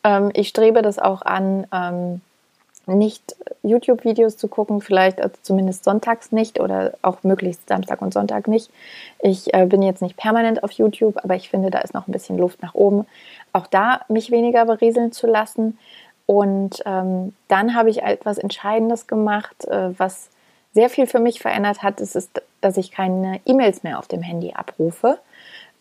Ähm, 0.04 0.32
ich 0.34 0.50
strebe 0.50 0.82
das 0.82 1.00
auch 1.00 1.22
an, 1.22 1.68
ähm, 1.72 2.22
nicht 2.86 3.36
YouTube-Videos 3.64 4.38
zu 4.38 4.48
gucken, 4.48 4.82
vielleicht 4.82 5.22
also 5.22 5.36
zumindest 5.42 5.84
sonntags 5.84 6.32
nicht 6.32 6.60
oder 6.60 6.94
auch 7.02 7.24
möglichst 7.24 7.68
Samstag 7.68 8.02
und 8.02 8.14
Sonntag 8.14 8.48
nicht. 8.48 8.70
Ich 9.20 9.54
äh, 9.54 9.66
bin 9.66 9.82
jetzt 9.82 10.02
nicht 10.02 10.18
permanent 10.18 10.64
auf 10.64 10.72
YouTube, 10.72 11.18
aber 11.24 11.36
ich 11.36 11.50
finde, 11.50 11.72
da 11.72 11.80
ist 11.80 11.94
noch 11.94 12.08
ein 12.08 12.12
bisschen 12.12 12.38
Luft 12.38 12.62
nach 12.62 12.74
oben. 12.74 13.06
Auch 13.54 13.68
da 13.68 14.02
mich 14.10 14.32
weniger 14.32 14.66
berieseln 14.66 15.12
zu 15.12 15.28
lassen. 15.28 15.78
Und 16.26 16.82
ähm, 16.86 17.34
dann 17.48 17.76
habe 17.76 17.90
ich 17.90 18.02
etwas 18.02 18.38
Entscheidendes 18.38 19.08
gemacht, 19.08 19.66
äh, 19.66 19.98
was 19.98 20.30
sehr 20.74 20.90
viel 20.90 21.08
für 21.08 21.20
mich 21.20 21.40
verändert 21.40 21.84
hat, 21.84 22.02
ist, 22.02 22.16
ist 22.16 22.42
dass 22.62 22.78
ich 22.78 22.92
keine 22.92 23.42
E-Mails 23.46 23.84
mehr 23.84 24.00
auf 24.00 24.08
dem 24.08 24.22
Handy 24.22 24.54
abrufe. 24.54 25.20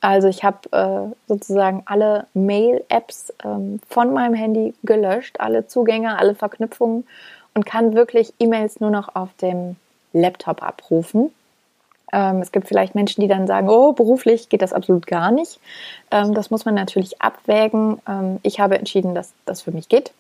Also 0.03 0.27
ich 0.27 0.43
habe 0.43 0.59
äh, 0.73 1.15
sozusagen 1.29 1.85
alle 1.87 2.27
Mail-Apps 2.35 3.33
ähm, 3.45 3.79
von 3.89 4.13
meinem 4.13 4.35
Handy 4.35 4.75
gelöscht, 4.83 5.39
alle 5.39 5.69
Zugänge, 5.69 6.19
alle 6.19 6.35
Verknüpfungen 6.35 7.07
und 7.55 7.65
kann 7.65 7.95
wirklich 7.95 8.35
E-Mails 8.41 8.81
nur 8.81 8.91
noch 8.91 9.15
auf 9.15 9.29
dem 9.41 9.77
Laptop 10.13 10.61
abrufen. 10.61 11.33
Ähm, 12.13 12.43
es 12.43 12.51
gibt 12.51 12.67
vielleicht 12.67 12.97
Menschen, 12.97 13.21
die 13.21 13.29
dann 13.29 13.47
sagen, 13.47 13.69
oh, 13.69 13.93
beruflich 13.93 14.49
geht 14.49 14.61
das 14.61 14.73
absolut 14.73 15.07
gar 15.07 15.31
nicht. 15.31 15.61
Ähm, 16.11 16.35
das 16.35 16.51
muss 16.51 16.65
man 16.65 16.75
natürlich 16.75 17.23
abwägen. 17.23 18.03
Ähm, 18.09 18.41
ich 18.43 18.59
habe 18.59 18.77
entschieden, 18.79 19.15
dass 19.15 19.33
das 19.47 19.63
für 19.63 19.71
mich 19.71 19.89
geht 19.89 20.13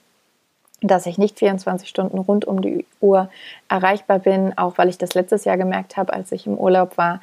dass 0.84 1.06
ich 1.06 1.16
nicht 1.16 1.38
24 1.38 1.88
Stunden 1.88 2.18
rund 2.18 2.44
um 2.44 2.60
die 2.60 2.84
Uhr 3.00 3.30
erreichbar 3.68 4.18
bin, 4.18 4.58
auch 4.58 4.78
weil 4.78 4.88
ich 4.88 4.98
das 4.98 5.14
letztes 5.14 5.44
Jahr 5.44 5.56
gemerkt 5.56 5.96
habe, 5.96 6.12
als 6.12 6.32
ich 6.32 6.44
im 6.44 6.58
Urlaub 6.58 6.98
war 6.98 7.20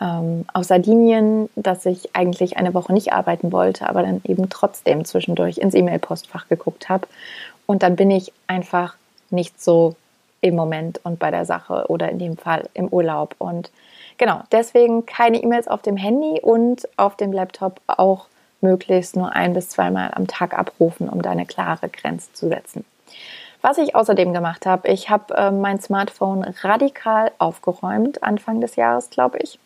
ähm, 0.00 0.44
auf 0.52 0.64
Sardinien, 0.64 1.48
dass 1.56 1.86
ich 1.86 2.14
eigentlich 2.14 2.56
eine 2.56 2.74
Woche 2.74 2.92
nicht 2.92 3.12
arbeiten 3.12 3.52
wollte, 3.52 3.88
aber 3.88 4.02
dann 4.02 4.20
eben 4.24 4.48
trotzdem 4.48 5.04
zwischendurch 5.04 5.58
ins 5.58 5.74
E-Mail-Postfach 5.74 6.48
geguckt 6.48 6.88
habe. 6.88 7.06
Und 7.66 7.82
dann 7.82 7.96
bin 7.96 8.10
ich 8.10 8.32
einfach 8.46 8.94
nicht 9.30 9.60
so 9.60 9.96
im 10.40 10.54
Moment 10.54 11.00
und 11.04 11.18
bei 11.18 11.30
der 11.30 11.44
Sache 11.44 11.86
oder 11.88 12.10
in 12.10 12.18
dem 12.18 12.36
Fall 12.36 12.68
im 12.74 12.88
Urlaub. 12.88 13.34
Und 13.38 13.70
genau, 14.16 14.42
deswegen 14.52 15.04
keine 15.04 15.42
E-Mails 15.42 15.68
auf 15.68 15.82
dem 15.82 15.96
Handy 15.96 16.40
und 16.40 16.88
auf 16.96 17.16
dem 17.16 17.32
Laptop 17.32 17.80
auch 17.86 18.26
möglichst 18.60 19.16
nur 19.16 19.32
ein 19.32 19.52
bis 19.52 19.68
zweimal 19.68 20.10
am 20.14 20.26
Tag 20.26 20.56
abrufen, 20.56 21.08
um 21.08 21.22
da 21.22 21.30
eine 21.30 21.46
klare 21.46 21.88
Grenze 21.88 22.32
zu 22.32 22.48
setzen. 22.48 22.84
Was 23.60 23.78
ich 23.78 23.96
außerdem 23.96 24.32
gemacht 24.32 24.66
habe, 24.66 24.88
ich 24.88 25.10
habe 25.10 25.34
äh, 25.34 25.50
mein 25.50 25.80
Smartphone 25.80 26.44
radikal 26.62 27.32
aufgeräumt, 27.38 28.22
Anfang 28.22 28.60
des 28.60 28.76
Jahres, 28.76 29.10
glaube 29.10 29.38
ich. 29.38 29.58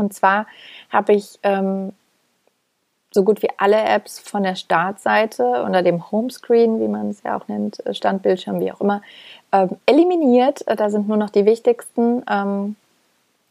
Und 0.00 0.12
zwar 0.12 0.46
habe 0.90 1.12
ich 1.12 1.38
ähm, 1.42 1.92
so 3.12 3.24
gut 3.24 3.42
wie 3.42 3.50
alle 3.56 3.82
Apps 3.82 4.18
von 4.18 4.42
der 4.42 4.54
Startseite 4.54 5.62
unter 5.62 5.82
dem 5.82 6.10
Homescreen, 6.10 6.80
wie 6.80 6.88
man 6.88 7.10
es 7.10 7.22
ja 7.22 7.36
auch 7.36 7.48
nennt, 7.48 7.84
äh, 7.86 7.94
Standbildschirm, 7.94 8.60
wie 8.60 8.72
auch 8.72 8.80
immer, 8.80 9.02
ähm, 9.52 9.70
eliminiert. 9.86 10.64
Da 10.66 10.90
sind 10.90 11.08
nur 11.08 11.16
noch 11.16 11.30
die 11.30 11.44
wichtigsten, 11.44 12.22
ähm, 12.30 12.76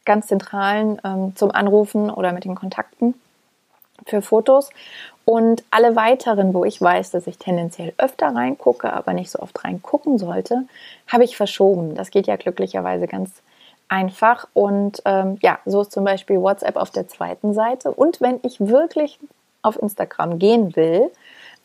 ganz 0.04 0.26
zentralen 0.28 1.00
ähm, 1.04 1.36
zum 1.36 1.50
Anrufen 1.50 2.10
oder 2.10 2.32
mit 2.32 2.44
den 2.44 2.54
Kontakten 2.54 3.14
für 4.06 4.22
Fotos. 4.22 4.70
Und 5.26 5.62
alle 5.70 5.94
weiteren, 5.94 6.54
wo 6.54 6.64
ich 6.64 6.80
weiß, 6.80 7.10
dass 7.10 7.26
ich 7.26 7.38
tendenziell 7.38 7.92
öfter 7.98 8.34
reingucke, 8.34 8.92
aber 8.92 9.12
nicht 9.12 9.30
so 9.30 9.38
oft 9.38 9.62
reingucken 9.62 10.18
sollte, 10.18 10.64
habe 11.06 11.24
ich 11.24 11.36
verschoben. 11.36 11.94
Das 11.94 12.10
geht 12.10 12.26
ja 12.26 12.36
glücklicherweise 12.36 13.06
ganz 13.06 13.30
einfach. 13.90 14.48
Und 14.54 15.02
ähm, 15.04 15.36
ja, 15.42 15.58
so 15.66 15.82
ist 15.82 15.92
zum 15.92 16.04
Beispiel 16.04 16.40
WhatsApp 16.40 16.76
auf 16.76 16.90
der 16.90 17.08
zweiten 17.08 17.52
Seite. 17.52 17.90
Und 17.90 18.22
wenn 18.22 18.40
ich 18.42 18.58
wirklich 18.60 19.18
auf 19.60 19.80
Instagram 19.80 20.38
gehen 20.38 20.74
will, 20.76 21.10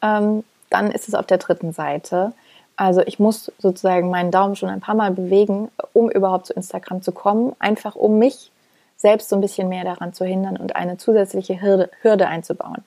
ähm, 0.01 0.43
dann 0.69 0.91
ist 0.91 1.07
es 1.07 1.15
auf 1.15 1.27
der 1.27 1.37
dritten 1.37 1.71
Seite. 1.71 2.33
Also 2.75 3.01
ich 3.01 3.19
muss 3.19 3.51
sozusagen 3.59 4.09
meinen 4.09 4.31
Daumen 4.31 4.57
schon 4.57 4.69
ein 4.69 4.81
paar 4.81 4.95
Mal 4.95 5.11
bewegen, 5.11 5.69
um 5.93 6.09
überhaupt 6.09 6.47
zu 6.47 6.53
Instagram 6.53 7.01
zu 7.01 7.13
kommen, 7.13 7.55
einfach 7.59 7.95
um 7.95 8.19
mich 8.19 8.51
selbst 8.97 9.29
so 9.29 9.35
ein 9.35 9.41
bisschen 9.41 9.69
mehr 9.69 9.83
daran 9.83 10.13
zu 10.13 10.25
hindern 10.25 10.57
und 10.57 10.75
eine 10.75 10.97
zusätzliche 10.97 11.61
Hürde, 11.61 11.89
Hürde 12.01 12.27
einzubauen. 12.27 12.83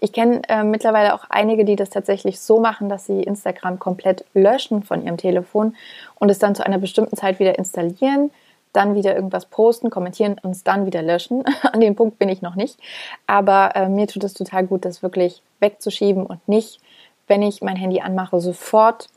Ich 0.00 0.12
kenne 0.12 0.42
äh, 0.48 0.64
mittlerweile 0.64 1.14
auch 1.14 1.24
einige, 1.28 1.64
die 1.64 1.76
das 1.76 1.90
tatsächlich 1.90 2.40
so 2.40 2.60
machen, 2.60 2.88
dass 2.88 3.06
sie 3.06 3.22
Instagram 3.22 3.78
komplett 3.78 4.24
löschen 4.34 4.82
von 4.82 5.04
ihrem 5.04 5.16
Telefon 5.16 5.76
und 6.18 6.30
es 6.30 6.38
dann 6.38 6.54
zu 6.54 6.64
einer 6.64 6.78
bestimmten 6.78 7.16
Zeit 7.16 7.38
wieder 7.38 7.58
installieren, 7.58 8.30
dann 8.72 8.94
wieder 8.94 9.14
irgendwas 9.14 9.46
posten, 9.46 9.90
kommentieren 9.90 10.36
und 10.42 10.52
es 10.52 10.64
dann 10.64 10.86
wieder 10.86 11.02
löschen. 11.02 11.44
An 11.62 11.80
dem 11.80 11.96
Punkt 11.96 12.18
bin 12.18 12.28
ich 12.28 12.42
noch 12.42 12.54
nicht. 12.54 12.78
Aber 13.26 13.74
äh, 13.74 13.88
mir 13.88 14.06
tut 14.06 14.24
es 14.24 14.34
total 14.34 14.66
gut, 14.66 14.84
das 14.84 15.02
wirklich 15.02 15.42
wegzuschieben 15.60 16.26
und 16.26 16.46
nicht, 16.48 16.80
wenn 17.26 17.42
ich 17.42 17.62
mein 17.62 17.76
Handy 17.76 18.00
anmache, 18.00 18.40
sofort 18.40 19.08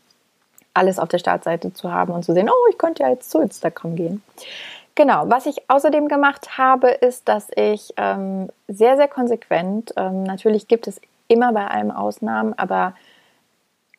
alles 0.74 1.00
auf 1.00 1.10
der 1.10 1.20
Startseite 1.20 1.74
zu 1.74 1.92
haben 1.92 2.14
und 2.14 2.24
zu 2.24 2.34
sehen, 2.34 2.50
oh, 2.50 2.70
ich 2.70 2.78
könnte 2.78 3.04
ja 3.04 3.10
jetzt 3.10 3.30
zu 3.30 3.40
Instagram 3.40 3.96
gehen. 3.96 4.24
Genau, 4.96 5.24
was 5.28 5.46
ich 5.48 5.70
außerdem 5.70 6.08
gemacht 6.08 6.58
habe, 6.58 6.90
ist, 6.90 7.28
dass 7.28 7.48
ich 7.56 7.94
ähm, 7.98 8.50
sehr, 8.68 8.96
sehr 8.96 9.08
konsequent, 9.08 9.94
ähm, 9.98 10.24
natürlich 10.24 10.68
gibt 10.68 10.88
es 10.88 11.02
immer 11.28 11.52
bei 11.54 11.68
allem 11.68 11.90
Ausnahmen, 11.90 12.54
aber 12.58 12.94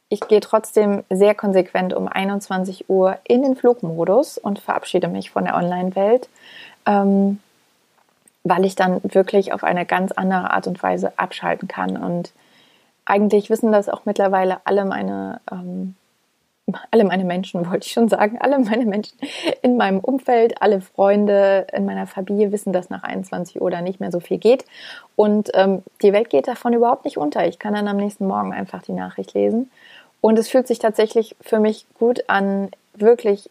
ich 0.09 0.21
gehe 0.21 0.41
trotzdem 0.41 1.03
sehr 1.11 1.35
konsequent 1.35 1.95
um 1.95 2.09
21 2.09 2.89
Uhr 2.89 3.19
in 3.25 3.43
den 3.43 3.57
Flugmodus 3.57 4.39
und 4.39 4.59
verabschiede 4.59 5.09
mich 5.09 5.31
von 5.31 5.45
der 5.45 5.57
Online-Welt, 5.57 6.29
ähm, 6.87 7.41
weil 8.45 8.65
ich 8.65 8.77
dann 8.77 9.01
wirklich 9.03 9.53
auf 9.53 9.65
eine 9.65 9.87
ganz 9.87 10.13
andere 10.13 10.51
Art 10.51 10.67
und 10.67 10.83
Weise 10.83 11.19
abschalten 11.19 11.69
kann. 11.69 11.97
Und 11.97 12.33
eigentlich 13.07 13.51
wissen 13.51 13.73
das 13.73 13.89
auch 13.89 14.05
mittlerweile 14.05 14.59
alle 14.65 14.85
meine 14.85 15.41
ähm, 15.51 15.97
alle 16.90 17.04
meine 17.04 17.25
Menschen, 17.25 17.68
wollte 17.68 17.87
ich 17.87 17.92
schon 17.92 18.09
sagen, 18.09 18.38
alle 18.40 18.59
meine 18.59 18.87
Menschen 18.87 19.18
in 19.62 19.76
meinem 19.76 20.00
Umfeld, 20.00 20.62
alle 20.62 20.80
Freunde 20.80 21.66
in 21.73 21.85
meiner 21.85 22.06
Familie 22.06 22.52
wissen, 22.52 22.73
dass 22.73 22.90
nach 22.90 23.02
21 23.02 23.61
Uhr 23.61 23.71
da 23.71 23.83
nicht 23.83 24.00
mehr 24.00 24.11
so 24.11 24.21
viel 24.21 24.38
geht. 24.38 24.64
Und 25.16 25.50
ähm, 25.54 25.83
die 26.02 26.12
Welt 26.12 26.30
geht 26.30 26.49
davon 26.49 26.73
überhaupt 26.73 27.04
nicht 27.04 27.18
unter. 27.18 27.47
Ich 27.47 27.59
kann 27.59 27.75
dann 27.75 27.88
am 27.88 27.99
nächsten 27.99 28.26
Morgen 28.26 28.52
einfach 28.52 28.83
die 28.83 28.92
Nachricht 28.92 29.35
lesen. 29.35 29.71
Und 30.21 30.38
es 30.38 30.49
fühlt 30.49 30.66
sich 30.66 30.78
tatsächlich 30.78 31.37
für 31.42 31.61
mich 31.61 31.85
gut 31.99 32.25
an, 32.28 32.71
wirklich 32.94 33.50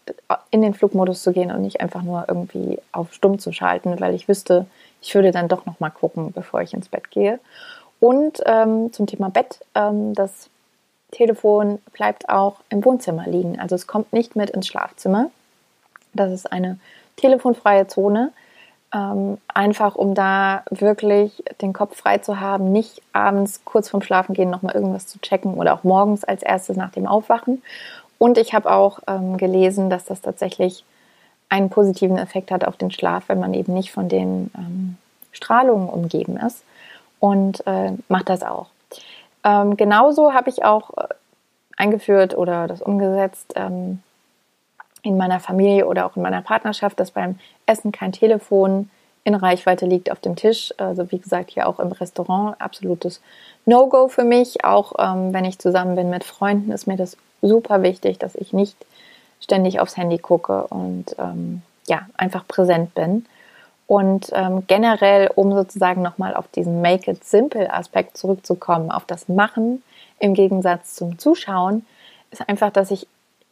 in 0.50 0.62
den 0.62 0.74
Flugmodus 0.74 1.22
zu 1.22 1.34
gehen 1.34 1.52
und 1.52 1.62
nicht 1.62 1.82
einfach 1.82 2.02
nur 2.02 2.26
irgendwie 2.28 2.80
auf 2.92 3.14
stumm 3.14 3.40
zu 3.40 3.52
schalten, 3.52 4.00
weil 4.00 4.16
ich 4.16 4.28
wüsste, 4.28 4.66
ich 5.02 5.14
würde 5.14 5.32
dann 5.32 5.50
doch 5.50 5.66
noch 5.66 5.80
mal 5.80 5.90
gucken, 5.90 6.32
bevor 6.32 6.62
ich 6.62 6.74
ins 6.74 6.90
Bett 6.90 7.12
gehe. 7.12 7.40
Und 8.00 8.42
ähm, 8.46 8.92
zum 8.92 9.06
Thema 9.06 9.30
Bett, 9.30 9.60
ähm, 9.76 10.14
das 10.14 10.50
Telefon 11.14 11.80
bleibt 11.94 12.28
auch 12.28 12.58
im 12.70 12.84
Wohnzimmer 12.84 13.28
liegen. 13.28 13.60
Also 13.60 13.76
es 13.76 13.88
kommt 13.88 14.12
nicht 14.12 14.36
mit 14.36 14.50
ins 14.50 14.68
Schlafzimmer. 14.68 15.30
Das 16.14 16.32
ist 16.32 16.52
eine 16.52 16.80
telefonfreie 17.16 17.88
Zone. 17.88 18.32
Ähm, 18.94 19.38
einfach 19.48 19.96
um 19.96 20.14
da 20.14 20.64
wirklich 20.70 21.44
den 21.62 21.74
Kopf 21.74 21.98
frei 21.98 22.20
zu 22.20 22.40
haben, 22.40 22.72
nicht 22.72 23.02
abends 23.12 23.62
kurz 23.66 23.90
vorm 23.90 24.04
Schlafengehen 24.04 24.52
nochmal 24.52 24.76
irgendwas 24.76 25.08
zu 25.08 25.20
checken 25.20 25.56
oder 25.56 25.74
auch 25.74 25.84
morgens 25.84 26.24
als 26.24 26.44
erstes 26.44 26.78
nach 26.78 26.92
dem 26.92 27.08
Aufwachen. 27.08 27.64
Und 28.20 28.38
ich 28.38 28.54
habe 28.54 28.72
auch 28.72 29.00
ähm, 29.08 29.38
gelesen, 29.38 29.90
dass 29.90 30.06
das 30.06 30.22
tatsächlich 30.22 30.84
einen 31.50 31.70
positiven 31.70 32.18
Effekt 32.18 32.52
hat 32.52 32.66
auf 32.66 32.78
den 32.78 32.92
Schlaf, 32.92 33.26
wenn 33.28 33.40
man 33.40 33.54
eben 33.54 33.74
nicht 33.74 33.92
von 33.92 34.10
den 34.10 34.52
ähm, 34.56 34.98
Strahlungen 35.32 35.90
umgeben 35.90 36.38
ist. 36.38 36.64
Und 37.20 37.66
äh, 37.66 37.94
macht 38.10 38.30
das 38.30 38.44
auch. 38.44 38.68
Ähm, 39.44 39.78
genauso 39.78 40.34
habe 40.34 40.50
ich 40.50 40.64
auch 40.64 40.92
äh, 40.98 41.08
eingeführt 41.78 42.38
oder 42.38 42.68
das 42.68 42.82
umgesetzt 42.82 43.54
ähm, 43.56 44.02
in 45.02 45.18
meiner 45.18 45.40
Familie 45.40 45.86
oder 45.86 46.06
auch 46.06 46.16
in 46.16 46.22
meiner 46.22 46.42
Partnerschaft, 46.42 47.00
dass 47.00 47.12
beim 47.12 47.38
Essen 47.66 47.92
kein 47.92 48.12
Telefon 48.12 48.90
in 49.26 49.36
Reichweite 49.36 49.86
liegt 49.86 50.12
auf 50.12 50.20
dem 50.20 50.36
Tisch. 50.36 50.74
Also 50.78 51.12
wie 51.12 51.20
gesagt, 51.20 51.52
hier 51.52 51.68
auch 51.68 51.80
im 51.80 51.92
Restaurant 51.92 52.60
absolutes 52.60 53.22
No-Go 53.66 54.08
für 54.08 54.24
mich. 54.24 54.64
Auch 54.66 54.94
ähm, 55.00 55.34
wenn 55.34 55.46
ich 55.46 55.60
zusammen 55.60 55.96
bin 55.96 56.10
mit 56.10 56.24
Freunden, 56.24 56.72
ist 56.72 56.88
mir 56.88 56.98
das 56.98 57.18
super 57.42 57.84
wichtig, 57.84 58.20
dass 58.20 58.36
ich 58.36 58.54
nicht 58.54 58.78
ständig 59.42 59.80
aufs 59.80 59.98
Handy 59.98 60.18
gucke 60.18 60.68
und 60.68 61.16
ähm, 61.20 61.62
ja, 61.88 62.08
einfach 62.16 62.48
präsent 62.48 62.94
bin. 62.96 63.26
Und 63.94 64.32
ähm, 64.34 64.66
generell, 64.66 65.30
um 65.36 65.54
sozusagen 65.54 66.02
nochmal 66.02 66.34
auf 66.34 66.48
diesen 66.48 66.82
Make 66.82 67.12
it 67.12 67.24
simple 67.24 67.72
Aspekt 67.72 68.18
zurückzukommen, 68.18 68.90
auf 68.90 69.06
das 69.06 69.30
Machen 69.30 69.84
im 70.18 70.34
Gegensatz 70.34 70.96
zum 70.96 71.20
Zuschauen, 71.20 71.86
ist 72.32 72.50
einfach, 72.50 72.72
dass 72.72 72.90
ich 72.90 73.06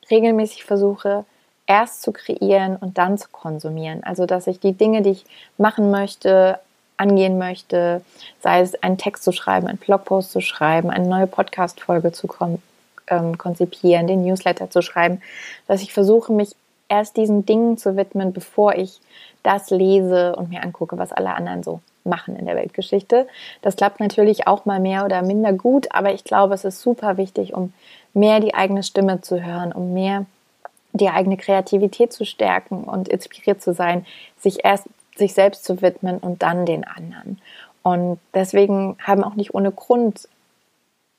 regelmäßig 0.10 0.64
versuche, 0.64 1.26
erst 1.68 2.02
zu 2.02 2.12
kreieren 2.12 2.76
und 2.76 2.98
dann 2.98 3.20
zu 3.20 3.30
konsumieren. 3.32 4.04
Also, 4.04 4.26
dass 4.26 4.48
ich 4.48 4.60
die 4.60 4.74
Dinge, 4.74 5.04
die 5.04 5.12
ich 5.12 5.26
machen 5.60 5.92
möchte, 5.92 6.60
angehen 6.98 7.38
möchte, 7.38 8.02
sei 8.42 8.62
es 8.62 8.74
einen 8.82 8.98
Text 8.98 9.24
zu 9.24 9.34
schreiben, 9.34 9.68
einen 9.68 9.78
Blogpost 9.78 10.32
zu 10.32 10.42
schreiben, 10.42 10.90
eine 10.90 11.08
neue 11.08 11.28
Podcast-Folge 11.28 12.14
zu 12.14 12.28
ähm, 13.10 13.38
konzipieren, 13.38 14.08
den 14.08 14.24
Newsletter 14.26 14.72
zu 14.72 14.82
schreiben, 14.82 15.22
dass 15.68 15.84
ich 15.84 15.94
versuche, 15.94 16.34
mich 16.34 16.56
erst 16.92 17.16
diesen 17.18 17.46
Dingen 17.46 17.78
zu 17.78 17.96
widmen, 17.96 18.34
bevor 18.34 18.76
ich 18.76 19.00
das 19.44 19.70
lese 19.70 20.36
und 20.36 20.50
mir 20.50 20.62
angucke, 20.62 20.98
was 20.98 21.14
alle 21.14 21.34
anderen 21.34 21.64
so 21.64 21.80
machen 22.04 22.36
in 22.36 22.46
der 22.46 22.56
Weltgeschichte. 22.56 23.28
Das 23.62 23.76
klappt 23.76 24.00
natürlich 24.00 24.46
auch 24.48 24.66
mal 24.66 24.80
mehr 24.80 25.06
oder 25.06 25.22
minder 25.22 25.54
gut, 25.54 25.88
aber 25.92 26.14
ich 26.14 26.24
glaube, 26.24 26.54
es 26.54 26.66
ist 26.66 26.82
super 26.82 27.18
wichtig, 27.18 27.54
um 27.54 27.74
mehr 28.14 28.40
die 28.40 28.54
eigene 28.54 28.84
Stimme 28.84 29.22
zu 29.22 29.44
hören, 29.44 29.72
um 29.72 29.94
mehr 29.94 30.26
die 30.94 31.10
eigene 31.10 31.38
Kreativität 31.38 32.12
zu 32.12 32.26
stärken 32.26 32.84
und 32.84 33.08
inspiriert 33.08 33.62
zu 33.62 33.74
sein, 33.74 34.06
sich 34.38 34.66
erst 34.66 34.88
sich 35.16 35.34
selbst 35.34 35.64
zu 35.64 35.82
widmen 35.82 36.18
und 36.18 36.42
dann 36.42 36.66
den 36.66 36.84
anderen. 36.84 37.40
Und 37.84 38.20
deswegen 38.34 38.98
haben 39.02 39.24
auch 39.24 39.36
nicht 39.36 39.54
ohne 39.54 39.72
Grund 39.72 40.28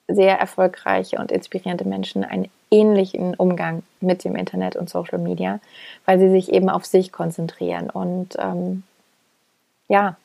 sehr 0.09 0.39
erfolgreiche 0.39 1.19
und 1.19 1.33
inspirierende 1.33 1.85
Menschen 1.85 2.25
einen 2.25 2.49
ähnlichen 2.71 3.35
Umgang 3.35 3.83
mit 4.01 4.25
dem 4.25 4.37
Internet 4.37 4.77
und 4.77 4.91
Social 4.91 5.19
Media, 5.19 5.61
weil 6.07 6.19
sie 6.19 6.31
sich 6.31 6.53
eben 6.53 6.69
auf 6.69 6.85
sich 6.85 7.13
konzentrieren. 7.13 7.91
Und 7.91 8.37
ähm, 8.39 8.83
ja, 9.89 10.17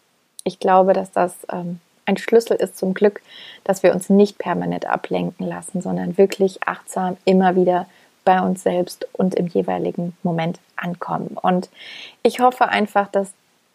ich 0.44 0.60
glaube, 0.60 0.94
dass 0.94 1.12
das 1.12 1.36
ähm, 1.52 1.80
ein 2.06 2.18
Schlüssel 2.18 2.56
ist 2.56 2.78
zum 2.78 2.94
Glück, 2.94 3.22
dass 3.66 3.84
wir 3.84 3.94
uns 3.94 4.10
nicht 4.10 4.38
permanent 4.38 4.86
ablenken 4.86 5.46
lassen, 5.46 5.82
sondern 5.82 6.18
wirklich 6.18 6.64
achtsam 6.66 7.18
immer 7.26 7.56
wieder 7.56 7.88
bei 8.24 8.42
uns 8.42 8.64
selbst 8.64 9.08
und 9.14 9.36
im 9.36 9.48
jeweiligen 9.48 10.16
Moment 10.24 10.60
ankommen. 10.76 11.38
Und 11.42 11.70
ich 12.24 12.40
hoffe 12.40 12.70
einfach, 12.70 13.10
dass 13.10 13.32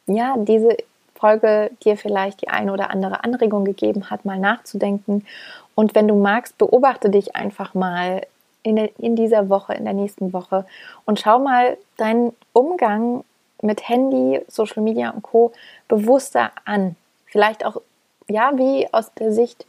ja 0.07 0.35
diese 0.39 0.77
Folge 1.15 1.71
dir 1.85 1.97
vielleicht 1.97 2.43
die 2.43 2.49
eine 2.49 2.73
oder 2.73 2.91
andere 2.91 3.23
Anregung 3.23 3.65
gegeben 3.65 4.11
hat, 4.11 4.25
mal 4.25 4.39
nachzudenken. 4.39 5.25
Und 5.75 5.95
wenn 5.95 6.09
du 6.09 6.15
magst, 6.15 6.59
beobachte 6.59 7.11
dich 7.11 7.35
einfach 7.35 7.75
mal 7.75 8.23
in, 8.63 8.77
der, 8.77 8.91
in 8.99 9.17
dieser 9.17 9.49
Woche, 9.49 9.75
in 9.75 9.85
der 9.85 9.95
nächsten 9.95 10.33
Woche 10.33 10.67
und 11.05 11.21
schau 11.21 11.39
mal 11.39 11.77
deinen 11.97 12.33
Umgang 12.53 13.25
mit 13.63 13.89
Handy, 13.89 14.41
Social 14.49 14.83
Media 14.83 15.11
und 15.11 15.23
Co. 15.23 15.53
bewusster 15.89 16.51
an. 16.65 16.97
Vielleicht 17.27 17.65
auch, 17.65 17.81
ja, 18.29 18.53
wie 18.57 18.93
aus 18.93 19.13
der 19.15 19.33
Sicht 19.33 19.67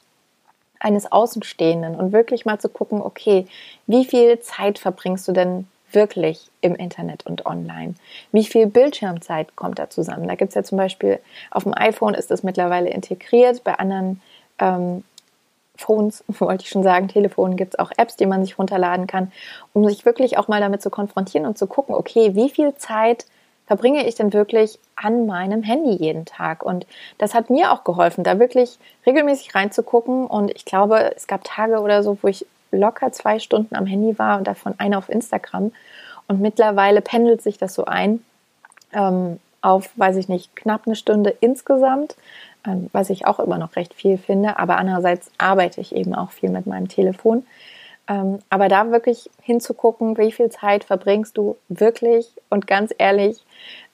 eines 0.79 1.11
Außenstehenden 1.11 1.95
und 1.95 2.11
wirklich 2.11 2.45
mal 2.45 2.59
zu 2.59 2.69
gucken, 2.69 3.01
okay, 3.01 3.47
wie 3.87 4.03
viel 4.03 4.39
Zeit 4.41 4.79
verbringst 4.79 5.27
du 5.27 5.31
denn 5.31 5.67
wirklich 5.91 6.49
im 6.61 6.75
Internet 6.75 7.25
und 7.25 7.45
online? 7.45 7.95
Wie 8.31 8.43
viel 8.43 8.67
Bildschirmzeit 8.67 9.55
kommt 9.55 9.79
da 9.79 9.89
zusammen? 9.89 10.27
Da 10.27 10.35
gibt 10.35 10.49
es 10.49 10.55
ja 10.55 10.63
zum 10.63 10.77
Beispiel 10.77 11.19
auf 11.51 11.63
dem 11.63 11.73
iPhone 11.73 12.15
ist 12.15 12.31
das 12.31 12.43
mittlerweile 12.43 12.89
integriert, 12.89 13.63
bei 13.63 13.75
anderen 13.75 14.21
ähm, 14.59 15.03
Phones, 15.75 16.23
wollte 16.27 16.63
ich 16.63 16.69
schon 16.69 16.83
sagen, 16.83 17.07
Telefonen 17.07 17.57
gibt 17.57 17.73
es 17.73 17.79
auch 17.79 17.91
Apps, 17.97 18.15
die 18.15 18.25
man 18.25 18.43
sich 18.43 18.57
runterladen 18.57 19.07
kann, 19.07 19.31
um 19.73 19.87
sich 19.87 20.05
wirklich 20.05 20.37
auch 20.37 20.47
mal 20.47 20.61
damit 20.61 20.81
zu 20.81 20.89
konfrontieren 20.89 21.45
und 21.45 21.57
zu 21.57 21.67
gucken, 21.67 21.95
okay, 21.95 22.35
wie 22.35 22.49
viel 22.49 22.75
Zeit 22.75 23.25
verbringe 23.65 24.05
ich 24.05 24.15
denn 24.15 24.33
wirklich 24.33 24.79
an 24.95 25.25
meinem 25.25 25.63
Handy 25.63 25.91
jeden 25.91 26.25
Tag? 26.25 26.63
Und 26.63 26.85
das 27.17 27.33
hat 27.33 27.49
mir 27.49 27.71
auch 27.71 27.83
geholfen, 27.83 28.23
da 28.23 28.39
wirklich 28.39 28.77
regelmäßig 29.05 29.55
reinzugucken. 29.55 30.27
Und 30.27 30.51
ich 30.51 30.65
glaube, 30.65 31.15
es 31.15 31.27
gab 31.27 31.43
Tage 31.43 31.79
oder 31.79 32.03
so, 32.03 32.17
wo 32.21 32.27
ich 32.27 32.45
locker 32.71 33.11
zwei 33.11 33.39
Stunden 33.39 33.75
am 33.75 33.85
Handy 33.85 34.17
war 34.19 34.37
und 34.37 34.47
davon 34.47 34.75
eine 34.77 34.97
auf 34.97 35.09
Instagram. 35.09 35.71
Und 36.27 36.41
mittlerweile 36.41 37.01
pendelt 37.01 37.41
sich 37.41 37.57
das 37.57 37.73
so 37.73 37.85
ein 37.85 38.23
ähm, 38.93 39.39
auf, 39.61 39.89
weiß 39.95 40.17
ich 40.17 40.27
nicht, 40.27 40.55
knapp 40.55 40.81
eine 40.85 40.95
Stunde 40.95 41.35
insgesamt, 41.39 42.15
was 42.91 43.09
ich 43.09 43.25
auch 43.25 43.39
immer 43.39 43.57
noch 43.57 43.75
recht 43.75 43.93
viel 43.93 44.17
finde. 44.17 44.57
Aber 44.57 44.77
andererseits 44.77 45.31
arbeite 45.37 45.81
ich 45.81 45.95
eben 45.95 46.15
auch 46.15 46.31
viel 46.31 46.49
mit 46.49 46.65
meinem 46.65 46.87
Telefon. 46.87 47.45
Ähm, 48.07 48.39
aber 48.49 48.67
da 48.67 48.91
wirklich 48.91 49.29
hinzugucken, 49.41 50.17
wie 50.17 50.31
viel 50.31 50.49
Zeit 50.49 50.83
verbringst 50.83 51.37
du 51.37 51.57
wirklich 51.69 52.29
und 52.49 52.67
ganz 52.67 52.93
ehrlich 52.97 53.43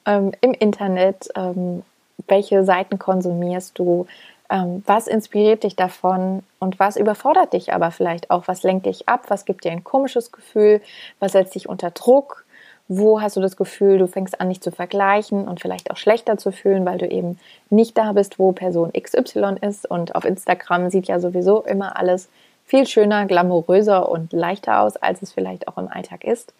ähm, 0.06 0.32
im 0.40 0.52
Internet, 0.52 1.28
ähm, 1.36 1.82
welche 2.26 2.64
Seiten 2.64 2.98
konsumierst 2.98 3.78
du, 3.78 4.06
was 4.52 5.06
inspiriert 5.06 5.62
dich 5.62 5.76
davon 5.76 6.42
und 6.58 6.80
was 6.80 6.96
überfordert 6.96 7.52
dich 7.52 7.72
aber 7.72 7.92
vielleicht 7.92 8.32
auch, 8.32 8.48
was 8.48 8.64
lenkt 8.64 8.86
dich 8.86 9.08
ab, 9.08 9.26
was 9.28 9.44
gibt 9.44 9.64
dir 9.64 9.70
ein 9.70 9.84
komisches 9.84 10.32
Gefühl, 10.32 10.80
was 11.20 11.32
setzt 11.32 11.54
dich 11.54 11.68
unter 11.68 11.92
Druck, 11.92 12.44
Wo 12.92 13.20
hast 13.20 13.36
du 13.36 13.40
das 13.40 13.56
Gefühl, 13.56 13.98
du 13.98 14.08
fängst 14.08 14.40
an, 14.40 14.48
dich 14.48 14.60
zu 14.60 14.72
vergleichen 14.72 15.46
und 15.46 15.60
vielleicht 15.60 15.92
auch 15.92 15.96
schlechter 15.96 16.38
zu 16.38 16.50
fühlen, 16.50 16.84
weil 16.84 16.98
du 16.98 17.06
eben 17.06 17.38
nicht 17.70 17.96
da 17.96 18.10
bist, 18.10 18.40
wo 18.40 18.50
Person 18.50 18.92
XY 18.92 19.58
ist. 19.60 19.88
Und 19.88 20.16
auf 20.16 20.24
Instagram 20.24 20.90
sieht 20.90 21.06
ja 21.06 21.20
sowieso 21.20 21.62
immer 21.62 21.96
alles 21.96 22.28
viel 22.64 22.88
schöner, 22.88 23.26
glamouröser 23.26 24.08
und 24.08 24.32
leichter 24.32 24.80
aus, 24.80 24.96
als 24.96 25.22
es 25.22 25.32
vielleicht 25.32 25.68
auch 25.68 25.78
im 25.78 25.86
Alltag 25.86 26.24
ist. 26.24 26.52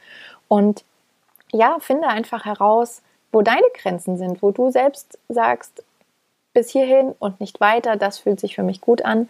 Und 0.46 0.84
ja, 1.50 1.78
finde 1.80 2.06
einfach 2.06 2.44
heraus, 2.44 3.02
wo 3.32 3.42
deine 3.42 3.66
Grenzen 3.74 4.16
sind, 4.16 4.40
wo 4.40 4.52
du 4.52 4.70
selbst 4.70 5.18
sagst, 5.28 5.82
bis 6.52 6.70
hierhin 6.70 7.12
und 7.18 7.40
nicht 7.40 7.60
weiter, 7.60 7.96
das 7.96 8.20
fühlt 8.20 8.38
sich 8.38 8.54
für 8.54 8.62
mich 8.62 8.80
gut 8.80 9.04
an 9.04 9.28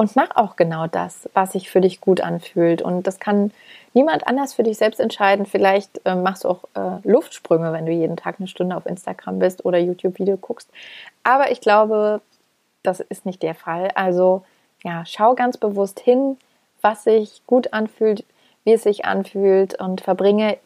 und 0.00 0.16
mach 0.16 0.34
auch 0.34 0.56
genau 0.56 0.86
das, 0.86 1.28
was 1.34 1.52
sich 1.52 1.68
für 1.68 1.82
dich 1.82 2.00
gut 2.00 2.22
anfühlt. 2.22 2.80
Und 2.80 3.06
das 3.06 3.20
kann 3.20 3.52
niemand 3.92 4.26
anders 4.26 4.54
für 4.54 4.62
dich 4.62 4.78
selbst 4.78 4.98
entscheiden. 4.98 5.44
Vielleicht 5.44 6.00
äh, 6.06 6.14
machst 6.14 6.44
du 6.44 6.48
auch 6.48 6.64
äh, 6.74 7.06
Luftsprünge, 7.06 7.70
wenn 7.74 7.84
du 7.84 7.92
jeden 7.92 8.16
Tag 8.16 8.36
eine 8.38 8.48
Stunde 8.48 8.74
auf 8.78 8.86
Instagram 8.86 9.40
bist 9.40 9.62
oder 9.66 9.76
YouTube-Video 9.76 10.38
guckst. 10.38 10.70
Aber 11.22 11.50
ich 11.50 11.60
glaube, 11.60 12.22
das 12.82 13.00
ist 13.00 13.26
nicht 13.26 13.42
der 13.42 13.54
Fall. 13.54 13.90
Also 13.94 14.42
ja, 14.82 15.04
schau 15.04 15.34
ganz 15.34 15.58
bewusst 15.58 16.00
hin, 16.00 16.38
was 16.80 17.04
sich 17.04 17.42
gut 17.46 17.74
anfühlt, 17.74 18.24
wie 18.64 18.72
es 18.72 18.84
sich 18.84 19.04
anfühlt 19.04 19.78
und 19.78 20.00
verbringe 20.00 20.56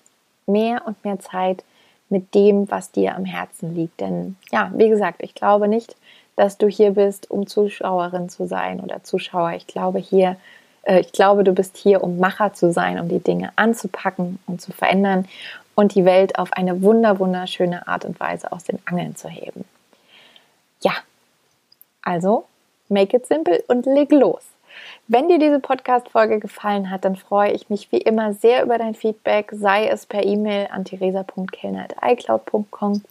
mehr 0.46 0.82
und 0.86 1.04
mehr 1.04 1.18
Zeit 1.18 1.64
mit 2.08 2.36
dem, 2.36 2.70
was 2.70 2.92
dir 2.92 3.16
am 3.16 3.24
Herzen 3.24 3.74
liegt. 3.74 4.00
Denn 4.00 4.36
ja, 4.52 4.70
wie 4.76 4.90
gesagt, 4.90 5.24
ich 5.24 5.34
glaube 5.34 5.66
nicht, 5.66 5.96
dass 6.36 6.58
du 6.58 6.68
hier 6.68 6.92
bist, 6.92 7.30
um 7.30 7.46
Zuschauerin 7.46 8.28
zu 8.28 8.46
sein 8.46 8.80
oder 8.80 9.02
Zuschauer. 9.02 9.52
Ich 9.52 9.66
glaube 9.66 9.98
hier, 9.98 10.36
äh, 10.82 11.00
ich 11.00 11.12
glaube, 11.12 11.44
du 11.44 11.52
bist 11.52 11.76
hier, 11.76 12.02
um 12.02 12.18
Macher 12.18 12.54
zu 12.54 12.72
sein, 12.72 12.98
um 12.98 13.08
die 13.08 13.20
Dinge 13.20 13.52
anzupacken 13.56 14.38
und 14.46 14.60
zu 14.60 14.72
verändern 14.72 15.26
und 15.74 15.94
die 15.94 16.04
Welt 16.04 16.38
auf 16.38 16.52
eine 16.52 16.82
wunder 16.82 17.18
wunderschöne 17.18 17.86
Art 17.88 18.04
und 18.04 18.18
Weise 18.20 18.52
aus 18.52 18.64
den 18.64 18.78
Angeln 18.84 19.16
zu 19.16 19.28
heben. 19.28 19.64
Ja, 20.82 20.92
also 22.02 22.44
make 22.88 23.16
it 23.16 23.26
simple 23.26 23.62
und 23.68 23.86
leg 23.86 24.12
los. 24.12 24.42
Wenn 25.06 25.28
dir 25.28 25.38
diese 25.38 25.60
Podcast-Folge 25.60 26.40
gefallen 26.40 26.90
hat, 26.90 27.04
dann 27.04 27.14
freue 27.16 27.52
ich 27.52 27.70
mich 27.70 27.92
wie 27.92 27.98
immer 27.98 28.34
sehr 28.34 28.64
über 28.64 28.78
dein 28.78 28.94
Feedback, 28.94 29.50
sei 29.52 29.86
es 29.86 30.06
per 30.06 30.24
E-Mail 30.24 30.68
an 30.70 30.84
theresa.kellner.icloud.com 30.84 33.02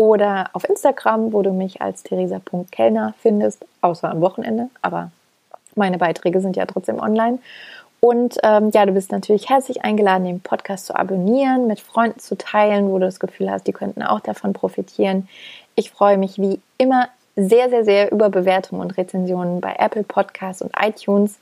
oder 0.00 0.48
auf 0.54 0.66
Instagram, 0.66 1.34
wo 1.34 1.42
du 1.42 1.52
mich 1.52 1.82
als 1.82 2.02
theresa.kellner 2.02 3.12
findest, 3.20 3.66
außer 3.82 4.10
am 4.10 4.22
Wochenende, 4.22 4.70
aber 4.80 5.10
meine 5.74 5.98
Beiträge 5.98 6.40
sind 6.40 6.56
ja 6.56 6.64
trotzdem 6.64 6.98
online. 6.98 7.38
Und 8.00 8.38
ähm, 8.42 8.70
ja, 8.72 8.86
du 8.86 8.92
bist 8.92 9.12
natürlich 9.12 9.50
herzlich 9.50 9.84
eingeladen, 9.84 10.24
den 10.24 10.40
Podcast 10.40 10.86
zu 10.86 10.96
abonnieren, 10.96 11.66
mit 11.66 11.80
Freunden 11.80 12.18
zu 12.18 12.38
teilen, 12.38 12.88
wo 12.88 12.94
du 12.94 13.04
das 13.04 13.20
Gefühl 13.20 13.50
hast, 13.50 13.66
die 13.66 13.74
könnten 13.74 14.02
auch 14.02 14.20
davon 14.20 14.54
profitieren. 14.54 15.28
Ich 15.74 15.90
freue 15.90 16.16
mich 16.16 16.38
wie 16.38 16.60
immer 16.78 17.08
sehr, 17.36 17.68
sehr, 17.68 17.84
sehr 17.84 18.10
über 18.10 18.30
Bewertungen 18.30 18.80
und 18.80 18.96
Rezensionen 18.96 19.60
bei 19.60 19.76
Apple 19.78 20.04
Podcasts 20.04 20.62
und 20.62 20.72
iTunes 20.80 21.38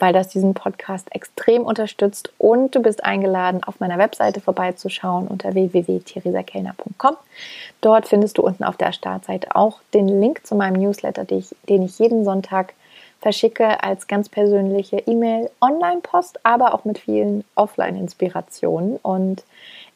weil 0.00 0.12
das 0.12 0.28
diesen 0.28 0.54
Podcast 0.54 1.14
extrem 1.14 1.62
unterstützt. 1.62 2.32
Und 2.38 2.74
du 2.74 2.80
bist 2.80 3.04
eingeladen, 3.04 3.62
auf 3.62 3.80
meiner 3.80 3.98
Webseite 3.98 4.40
vorbeizuschauen 4.40 5.28
unter 5.28 5.54
www.theresakellner.com. 5.54 7.16
Dort 7.80 8.08
findest 8.08 8.38
du 8.38 8.42
unten 8.42 8.64
auf 8.64 8.76
der 8.76 8.92
Startseite 8.92 9.54
auch 9.54 9.80
den 9.94 10.08
Link 10.08 10.46
zu 10.46 10.54
meinem 10.54 10.80
Newsletter, 10.80 11.24
den 11.24 11.38
ich, 11.38 11.54
den 11.68 11.82
ich 11.82 11.98
jeden 11.98 12.24
Sonntag 12.24 12.74
verschicke 13.20 13.82
als 13.82 14.08
ganz 14.08 14.28
persönliche 14.28 14.98
E-Mail, 14.98 15.50
Online-Post, 15.60 16.40
aber 16.44 16.74
auch 16.74 16.84
mit 16.84 16.98
vielen 16.98 17.44
Offline-Inspirationen. 17.54 18.96
Und 18.96 19.44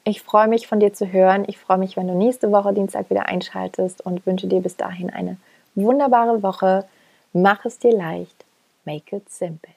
ich 0.04 0.20
freue 0.20 0.48
mich 0.48 0.66
von 0.66 0.80
dir 0.80 0.92
zu 0.92 1.10
hören. 1.10 1.44
Ich 1.46 1.58
freue 1.58 1.78
mich, 1.78 1.96
wenn 1.96 2.08
du 2.08 2.14
nächste 2.14 2.52
Woche 2.52 2.74
Dienstag 2.74 3.08
wieder 3.08 3.26
einschaltest 3.26 4.04
und 4.04 4.26
wünsche 4.26 4.46
dir 4.46 4.60
bis 4.60 4.76
dahin 4.76 5.10
eine 5.10 5.38
wunderbare 5.74 6.42
Woche. 6.42 6.84
Mach 7.32 7.64
es 7.64 7.78
dir 7.78 7.96
leicht. 7.96 8.44
Make 8.84 9.16
it 9.16 9.30
simple. 9.30 9.72